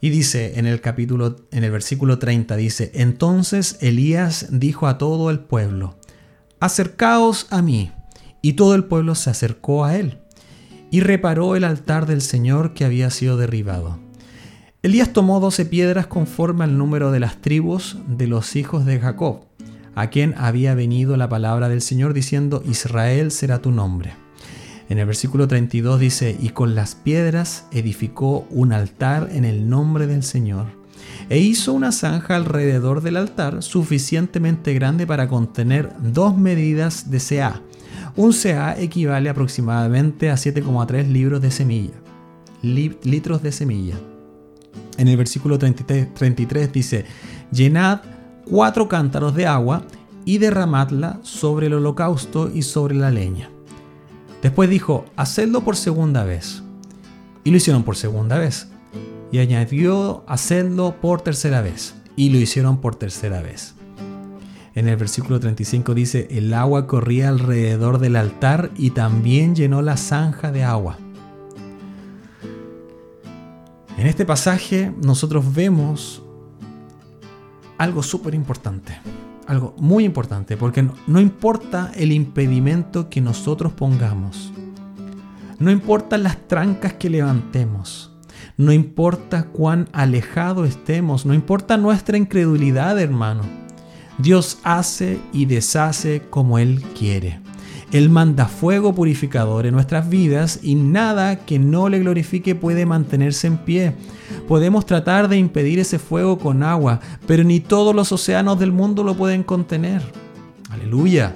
Y 0.00 0.10
dice 0.10 0.58
en 0.58 0.66
el 0.66 0.80
capítulo, 0.80 1.36
en 1.50 1.64
el 1.64 1.70
versículo 1.72 2.18
30, 2.18 2.56
dice, 2.56 2.92
entonces 2.94 3.78
Elías 3.80 4.46
dijo 4.50 4.86
a 4.86 4.96
todo 4.96 5.30
el 5.30 5.40
pueblo, 5.40 5.96
acercaos 6.60 7.46
a 7.50 7.62
mí. 7.62 7.92
Y 8.40 8.52
todo 8.52 8.76
el 8.76 8.84
pueblo 8.84 9.16
se 9.16 9.30
acercó 9.30 9.84
a 9.84 9.96
él 9.96 10.18
y 10.90 11.00
reparó 11.00 11.56
el 11.56 11.64
altar 11.64 12.06
del 12.06 12.22
Señor 12.22 12.72
que 12.72 12.84
había 12.84 13.10
sido 13.10 13.36
derribado. 13.36 13.98
Elías 14.80 15.12
tomó 15.12 15.40
doce 15.40 15.66
piedras 15.66 16.06
conforme 16.06 16.62
al 16.62 16.78
número 16.78 17.10
de 17.10 17.18
las 17.18 17.40
tribus 17.40 17.96
de 18.06 18.28
los 18.28 18.54
hijos 18.54 18.86
de 18.86 19.00
Jacob, 19.00 19.40
a 19.96 20.06
quien 20.06 20.36
había 20.38 20.76
venido 20.76 21.16
la 21.16 21.28
palabra 21.28 21.68
del 21.68 21.82
Señor 21.82 22.14
diciendo, 22.14 22.62
Israel 22.64 23.32
será 23.32 23.60
tu 23.60 23.72
nombre. 23.72 24.12
En 24.88 24.98
el 24.98 25.06
versículo 25.06 25.48
32 25.48 25.98
dice, 25.98 26.36
y 26.40 26.50
con 26.50 26.76
las 26.76 26.94
piedras 26.94 27.66
edificó 27.72 28.46
un 28.50 28.72
altar 28.72 29.30
en 29.32 29.44
el 29.44 29.68
nombre 29.68 30.06
del 30.06 30.22
Señor, 30.22 30.66
e 31.28 31.38
hizo 31.38 31.72
una 31.72 31.90
zanja 31.90 32.36
alrededor 32.36 33.02
del 33.02 33.16
altar 33.16 33.64
suficientemente 33.64 34.74
grande 34.74 35.08
para 35.08 35.26
contener 35.26 35.90
dos 36.00 36.38
medidas 36.38 37.10
de 37.10 37.18
CA, 37.18 37.62
un 38.14 38.32
CA 38.32 38.78
equivale 38.78 39.28
aproximadamente 39.28 40.30
a 40.30 40.34
7,3 40.34 41.08
libros 41.08 41.42
de 41.42 41.50
semilla, 41.50 41.94
litros 42.62 43.42
de 43.42 43.50
semilla. 43.50 43.96
En 44.98 45.08
el 45.08 45.16
versículo 45.16 45.58
33, 45.58 46.12
33 46.12 46.72
dice, 46.72 47.04
llenad 47.50 48.00
cuatro 48.44 48.88
cántaros 48.88 49.34
de 49.34 49.46
agua 49.46 49.84
y 50.24 50.38
derramadla 50.38 51.20
sobre 51.22 51.68
el 51.68 51.74
holocausto 51.74 52.50
y 52.52 52.62
sobre 52.62 52.96
la 52.96 53.10
leña. 53.10 53.48
Después 54.42 54.68
dijo, 54.68 55.06
hacedlo 55.16 55.62
por 55.62 55.76
segunda 55.76 56.24
vez. 56.24 56.62
Y 57.44 57.50
lo 57.50 57.56
hicieron 57.56 57.84
por 57.84 57.96
segunda 57.96 58.38
vez. 58.38 58.68
Y 59.32 59.38
añadió, 59.38 60.24
hacedlo 60.26 60.96
por 61.00 61.22
tercera 61.22 61.62
vez. 61.62 61.94
Y 62.16 62.30
lo 62.30 62.38
hicieron 62.38 62.80
por 62.80 62.96
tercera 62.96 63.40
vez. 63.40 63.74
En 64.74 64.88
el 64.88 64.96
versículo 64.96 65.40
35 65.40 65.94
dice, 65.94 66.28
el 66.30 66.52
agua 66.54 66.86
corría 66.86 67.28
alrededor 67.28 67.98
del 67.98 68.16
altar 68.16 68.70
y 68.76 68.90
también 68.90 69.54
llenó 69.54 69.82
la 69.82 69.96
zanja 69.96 70.52
de 70.52 70.64
agua. 70.64 70.98
En 73.98 74.06
este 74.06 74.24
pasaje 74.24 74.92
nosotros 75.02 75.52
vemos 75.52 76.22
algo 77.78 78.04
súper 78.04 78.32
importante, 78.32 78.96
algo 79.48 79.74
muy 79.76 80.04
importante, 80.04 80.56
porque 80.56 80.88
no, 81.08 81.20
importa 81.20 81.90
el 81.96 82.12
impedimento 82.12 83.10
que 83.10 83.20
nosotros 83.20 83.72
pongamos, 83.72 84.52
no 85.58 85.72
importa 85.72 86.16
las 86.16 86.46
trancas 86.46 86.92
que 86.92 87.10
levantemos, 87.10 88.12
no 88.56 88.72
importa 88.72 89.48
cuán 89.48 89.88
alejado 89.92 90.64
estemos, 90.64 91.26
no 91.26 91.34
importa 91.34 91.76
nuestra 91.76 92.16
incredulidad, 92.16 93.00
hermano. 93.00 93.42
Dios 94.18 94.60
hace 94.62 95.20
y 95.32 95.46
deshace 95.46 96.22
como 96.30 96.60
Él 96.60 96.84
quiere. 96.96 97.40
Él 97.92 98.10
manda 98.10 98.46
fuego 98.46 98.94
purificador 98.94 99.64
en 99.64 99.74
nuestras 99.74 100.08
vidas 100.10 100.60
y 100.62 100.74
nada 100.74 101.46
que 101.46 101.58
no 101.58 101.88
le 101.88 102.00
glorifique 102.00 102.54
puede 102.54 102.84
mantenerse 102.84 103.46
en 103.46 103.58
pie. 103.58 103.94
Podemos 104.46 104.84
tratar 104.84 105.28
de 105.28 105.38
impedir 105.38 105.78
ese 105.78 105.98
fuego 105.98 106.38
con 106.38 106.62
agua, 106.62 107.00
pero 107.26 107.44
ni 107.44 107.60
todos 107.60 107.94
los 107.94 108.12
océanos 108.12 108.58
del 108.58 108.72
mundo 108.72 109.02
lo 109.04 109.14
pueden 109.14 109.42
contener. 109.42 110.02
Aleluya. 110.70 111.34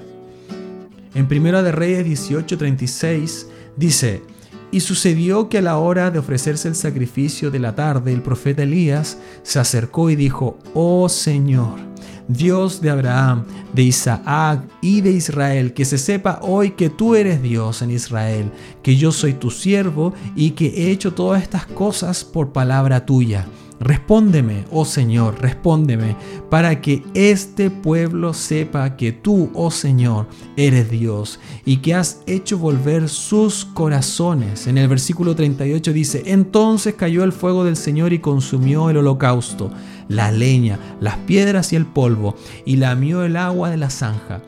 En 1.15 1.27
Primera 1.27 1.63
de 1.63 1.73
Reyes 1.73 2.07
18:36 2.07 3.47
dice, 3.77 4.23
y 4.71 4.81
sucedió 4.81 5.51
que 5.51 5.59
a 5.59 5.63
la 5.63 5.77
hora 5.77 6.11
de 6.11 6.19
ofrecerse 6.19 6.67
el 6.67 6.75
sacrificio 6.75 7.51
de 7.51 7.59
la 7.59 7.75
tarde, 7.75 8.13
el 8.13 8.23
profeta 8.23 8.63
Elías 8.63 9.19
se 9.43 9.59
acercó 9.59 10.09
y 10.09 10.17
dijo, 10.17 10.59
Oh 10.73 11.11
Señor, 11.11 11.92
Dios 12.29 12.81
de 12.81 12.91
Abraham, 12.91 13.45
de 13.73 13.83
Isaac 13.83 14.63
y 14.81 15.01
de 15.01 15.13
Israel, 15.13 15.73
que 15.73 15.85
se 15.85 15.99
sepa 15.99 16.41
hoy 16.43 16.71
que 16.73 16.91
tú 16.91 17.15
eres 17.15 17.43
Dios 17.43 17.83
en 17.83 17.91
Israel, 17.91 18.51
que 18.83 18.97
yo 18.97 19.13
soy 19.13 19.35
tu 19.35 19.51
siervo 19.51 20.13
y 20.37 20.51
que 20.51 20.67
he 20.67 20.91
hecho 20.91 21.13
todas 21.13 21.43
estas 21.43 21.67
cosas 21.67 22.25
por 22.25 22.53
palabra 22.53 23.05
tuya. 23.05 23.47
Respóndeme, 23.83 24.65
oh 24.71 24.85
Señor, 24.85 25.41
respóndeme, 25.41 26.15
para 26.49 26.81
que 26.81 27.03
este 27.15 27.69
pueblo 27.69 28.33
sepa 28.33 28.97
que 28.97 29.11
tú, 29.11 29.51
oh 29.55 29.73
Señor, 29.73 30.29
eres 30.57 30.89
Dios 30.89 31.41
y 31.65 31.79
que 31.79 31.95
has 31.95 32.23
hecho 32.29 32.59
volver 32.59 33.09
sus 33.09 33.65
corazones. 33.65 34.69
En 34.69 34.79
el 34.79 34.87
versículo 34.87 35.35
38 35.35 35.93
dice, 35.93 36.23
entonces 36.27 36.95
cayó 36.95 37.25
el 37.25 37.33
fuego 37.33 37.65
del 37.65 37.77
Señor 37.77 38.13
y 38.13 38.21
consumió 38.21 38.89
el 38.89 38.99
holocausto, 38.99 39.73
la 40.07 40.31
leña, 40.31 40.79
las 41.01 41.17
piedras 41.17 41.73
y 41.73 41.77
el 41.77 41.87
polvo, 41.87 42.37
y 42.65 42.77
lamió 42.77 43.25
el 43.25 43.37
agua 43.37 43.69
de 43.69 43.79
la 43.79 43.91
zanja 43.91 44.43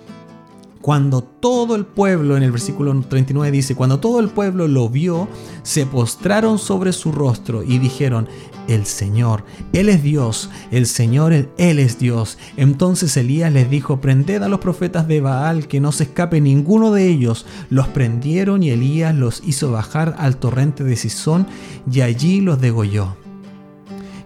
cuando 0.85 1.23
todo 1.23 1.77
el 1.77 1.87
pueblo, 1.87 2.37
en 2.37 2.43
el 2.43 2.53
versículo 2.53 2.95
39 3.09 3.51
dice, 3.51 3.75
cuando 3.75 4.01
todo 4.01 4.21
el 4.21 4.29
pueblo 4.29 4.69
lo 4.69 4.91
vio, 4.91 5.29
se 5.63 5.87
postraron 5.87 6.59
sobre 6.59 6.93
su 6.93 7.11
rostro 7.11 7.63
y 7.63 7.79
dijeron, 7.79 8.29
el 8.69 8.85
Señor, 8.85 9.47
Él 9.73 9.89
es 9.89 10.03
Dios, 10.03 10.51
el 10.71 10.85
Señor, 10.85 11.33
Él 11.33 11.79
es 11.79 11.99
Dios. 11.99 12.37
Entonces 12.59 13.17
Elías 13.17 13.51
les 13.51 13.71
dijo, 13.71 14.03
prended 14.03 14.43
a 14.43 14.49
los 14.49 14.61
profetas 14.61 15.09
de 15.09 15.23
Baal, 15.23 15.69
que 15.69 15.81
no 15.81 15.91
se 15.91 16.05
escape 16.05 16.43
ninguno 16.43 16.93
de 16.93 17.09
ellos. 17.09 17.47
Los 17.71 17.89
prendieron 17.89 18.63
y 18.63 18.69
Elías 18.69 19.15
los 19.15 19.43
hizo 19.43 19.71
bajar 19.71 20.15
al 20.19 20.37
torrente 20.37 20.85
de 20.85 20.97
Sison 20.97 21.47
y 21.91 22.03
allí 22.03 22.43
los 22.43 22.61
degolló. 22.61 23.17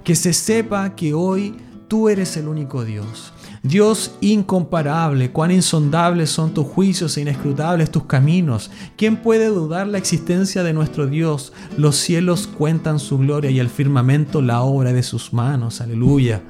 Que 0.02 0.16
se 0.16 0.32
sepa 0.32 0.96
que 0.96 1.14
hoy 1.14 1.54
tú 1.86 2.08
eres 2.08 2.36
el 2.36 2.48
único 2.48 2.84
Dios. 2.84 3.32
Dios 3.68 4.12
incomparable, 4.22 5.30
cuán 5.30 5.50
insondables 5.50 6.30
son 6.30 6.54
tus 6.54 6.66
juicios 6.66 7.14
e 7.16 7.20
inescrutables 7.20 7.90
tus 7.90 8.04
caminos. 8.04 8.70
¿Quién 8.96 9.18
puede 9.18 9.48
dudar 9.48 9.86
la 9.86 9.98
existencia 9.98 10.62
de 10.62 10.72
nuestro 10.72 11.06
Dios? 11.06 11.52
Los 11.76 11.96
cielos 11.96 12.46
cuentan 12.46 12.98
su 12.98 13.18
gloria 13.18 13.50
y 13.50 13.60
el 13.60 13.68
firmamento 13.68 14.40
la 14.40 14.62
obra 14.62 14.94
de 14.94 15.02
sus 15.02 15.34
manos. 15.34 15.82
Aleluya. 15.82 16.40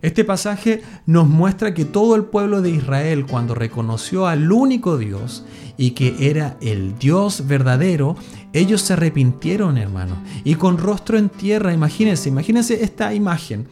Este 0.00 0.24
pasaje 0.24 0.82
nos 1.06 1.28
muestra 1.28 1.72
que 1.72 1.84
todo 1.84 2.16
el 2.16 2.24
pueblo 2.24 2.62
de 2.62 2.70
Israel, 2.70 3.24
cuando 3.24 3.54
reconoció 3.54 4.26
al 4.26 4.50
único 4.50 4.98
Dios 4.98 5.44
y 5.76 5.92
que 5.92 6.28
era 6.28 6.56
el 6.60 6.98
Dios 6.98 7.46
verdadero, 7.46 8.16
ellos 8.52 8.82
se 8.82 8.94
arrepintieron, 8.94 9.78
hermano. 9.78 10.20
Y 10.42 10.56
con 10.56 10.78
rostro 10.78 11.16
en 11.16 11.28
tierra, 11.28 11.72
imagínense, 11.72 12.28
imagínense 12.28 12.82
esta 12.82 13.14
imagen 13.14 13.68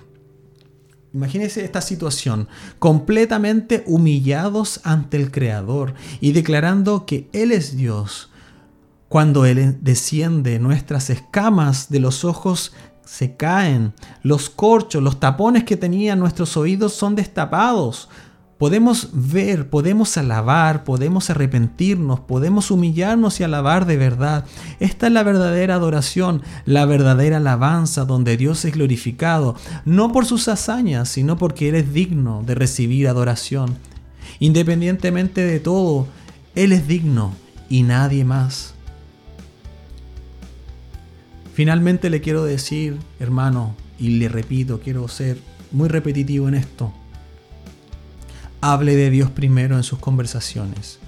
Imagínense 1.12 1.64
esta 1.64 1.81
situación, 1.81 2.46
completamente 2.79 3.83
humillados 3.87 4.81
ante 4.85 5.16
el 5.16 5.33
Creador 5.33 5.94
y 6.20 6.33
declarando 6.33 7.05
que 7.05 7.29
Él 7.33 7.51
es 7.51 7.77
Dios. 7.77 8.31
Cuando 9.09 9.44
Él 9.44 9.79
desciende, 9.81 10.61
nuestras 10.61 11.11
escamas 11.11 11.90
de 11.90 11.99
los 11.99 12.25
ojos 12.25 12.73
se 13.05 13.35
caen, 13.35 13.92
los 14.23 14.51
corchos, 14.51 15.03
los 15.03 15.18
tapones 15.18 15.64
que 15.64 15.77
tenían 15.77 16.20
nuestros 16.20 16.57
oídos 16.57 16.92
son 16.92 17.16
destapados, 17.16 18.09
podemos 18.61 19.09
ver, 19.14 19.70
podemos 19.70 20.18
alabar, 20.18 20.85
podemos 20.85 21.31
arrepentirnos, 21.31 22.20
podemos 22.20 22.70
humillarnos 22.70 23.40
y 23.40 23.42
alabar 23.42 23.87
de 23.87 23.96
verdad. 23.96 24.44
Esta 24.81 25.07
es 25.07 25.14
la 25.14 25.23
verdadera 25.23 25.77
adoración, 25.77 26.42
la 26.66 26.85
verdadera 26.85 27.38
alabanza 27.38 28.05
donde 28.05 28.37
Dios 28.37 28.66
es 28.66 28.75
glorificado, 28.75 29.57
no 29.87 30.12
por 30.12 30.27
sus 30.27 30.46
hazañas, 30.46 31.09
sino 31.09 31.38
porque 31.38 31.70
Él 31.70 31.75
es 31.75 31.94
digno 31.94 32.42
de 32.44 32.55
recibir 32.55 33.09
adoración. 33.09 33.79
Independientemente 34.40 35.40
de 35.40 35.59
todo, 35.59 36.07
Él 36.55 36.73
es 36.73 36.87
digno 36.87 37.33
y 37.70 37.83
nadie 37.83 38.27
más. 38.27 38.75
Finalmente 41.55 42.11
le 42.11 42.20
quiero 42.20 42.44
decir, 42.44 42.99
hermano, 43.20 43.75
y 43.99 44.18
le 44.18 44.29
repito, 44.29 44.81
quiero 44.81 45.09
ser 45.09 45.38
muy 45.73 45.88
repetitivo 45.88 46.46
en 46.46 46.57
esto 46.57 46.92
hable 48.61 48.96
de 48.96 49.11
Dios 49.11 49.31
primero 49.31 49.77
en 49.77 49.83
sus 49.83 49.99
conversaciones. 49.99 50.99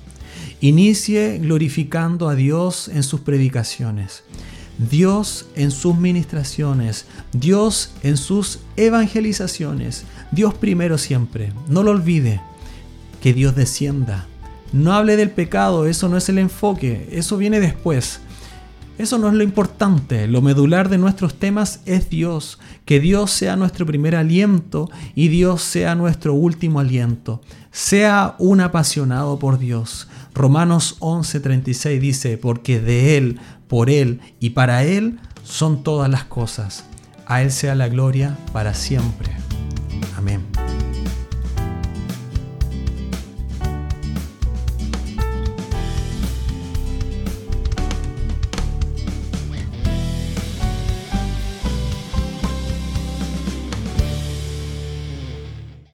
Inicie 0.60 1.38
glorificando 1.38 2.28
a 2.28 2.34
Dios 2.34 2.88
en 2.88 3.02
sus 3.02 3.20
predicaciones. 3.20 4.24
Dios 4.78 5.46
en 5.54 5.70
sus 5.70 5.96
ministraciones, 5.96 7.06
Dios 7.32 7.92
en 8.02 8.16
sus 8.16 8.60
evangelizaciones, 8.76 10.04
Dios 10.32 10.54
primero 10.54 10.98
siempre. 10.98 11.52
No 11.68 11.82
lo 11.82 11.90
olvide, 11.90 12.40
que 13.22 13.32
Dios 13.32 13.54
descienda. 13.54 14.26
No 14.72 14.94
hable 14.94 15.16
del 15.16 15.30
pecado, 15.30 15.86
eso 15.86 16.08
no 16.08 16.16
es 16.16 16.28
el 16.28 16.38
enfoque, 16.38 17.08
eso 17.12 17.36
viene 17.36 17.60
después. 17.60 18.20
Eso 18.98 19.18
no 19.18 19.28
es 19.28 19.34
lo 19.34 19.42
importante, 19.42 20.26
lo 20.28 20.42
medular 20.42 20.88
de 20.88 20.98
nuestros 20.98 21.34
temas 21.34 21.80
es 21.86 22.10
Dios, 22.10 22.58
que 22.84 23.00
Dios 23.00 23.30
sea 23.30 23.56
nuestro 23.56 23.86
primer 23.86 24.14
aliento 24.14 24.90
y 25.14 25.28
Dios 25.28 25.62
sea 25.62 25.94
nuestro 25.94 26.34
último 26.34 26.78
aliento. 26.78 27.40
Sea 27.70 28.36
un 28.38 28.60
apasionado 28.60 29.38
por 29.38 29.58
Dios. 29.58 30.08
Romanos 30.34 30.96
11:36 31.00 32.00
dice, 32.00 32.36
porque 32.36 32.80
de 32.80 33.16
Él, 33.16 33.40
por 33.66 33.88
Él 33.88 34.20
y 34.40 34.50
para 34.50 34.84
Él 34.84 35.18
son 35.42 35.82
todas 35.82 36.10
las 36.10 36.24
cosas. 36.24 36.84
A 37.26 37.42
Él 37.42 37.50
sea 37.50 37.74
la 37.74 37.88
gloria 37.88 38.36
para 38.52 38.74
siempre. 38.74 39.30
Amén. 40.16 40.51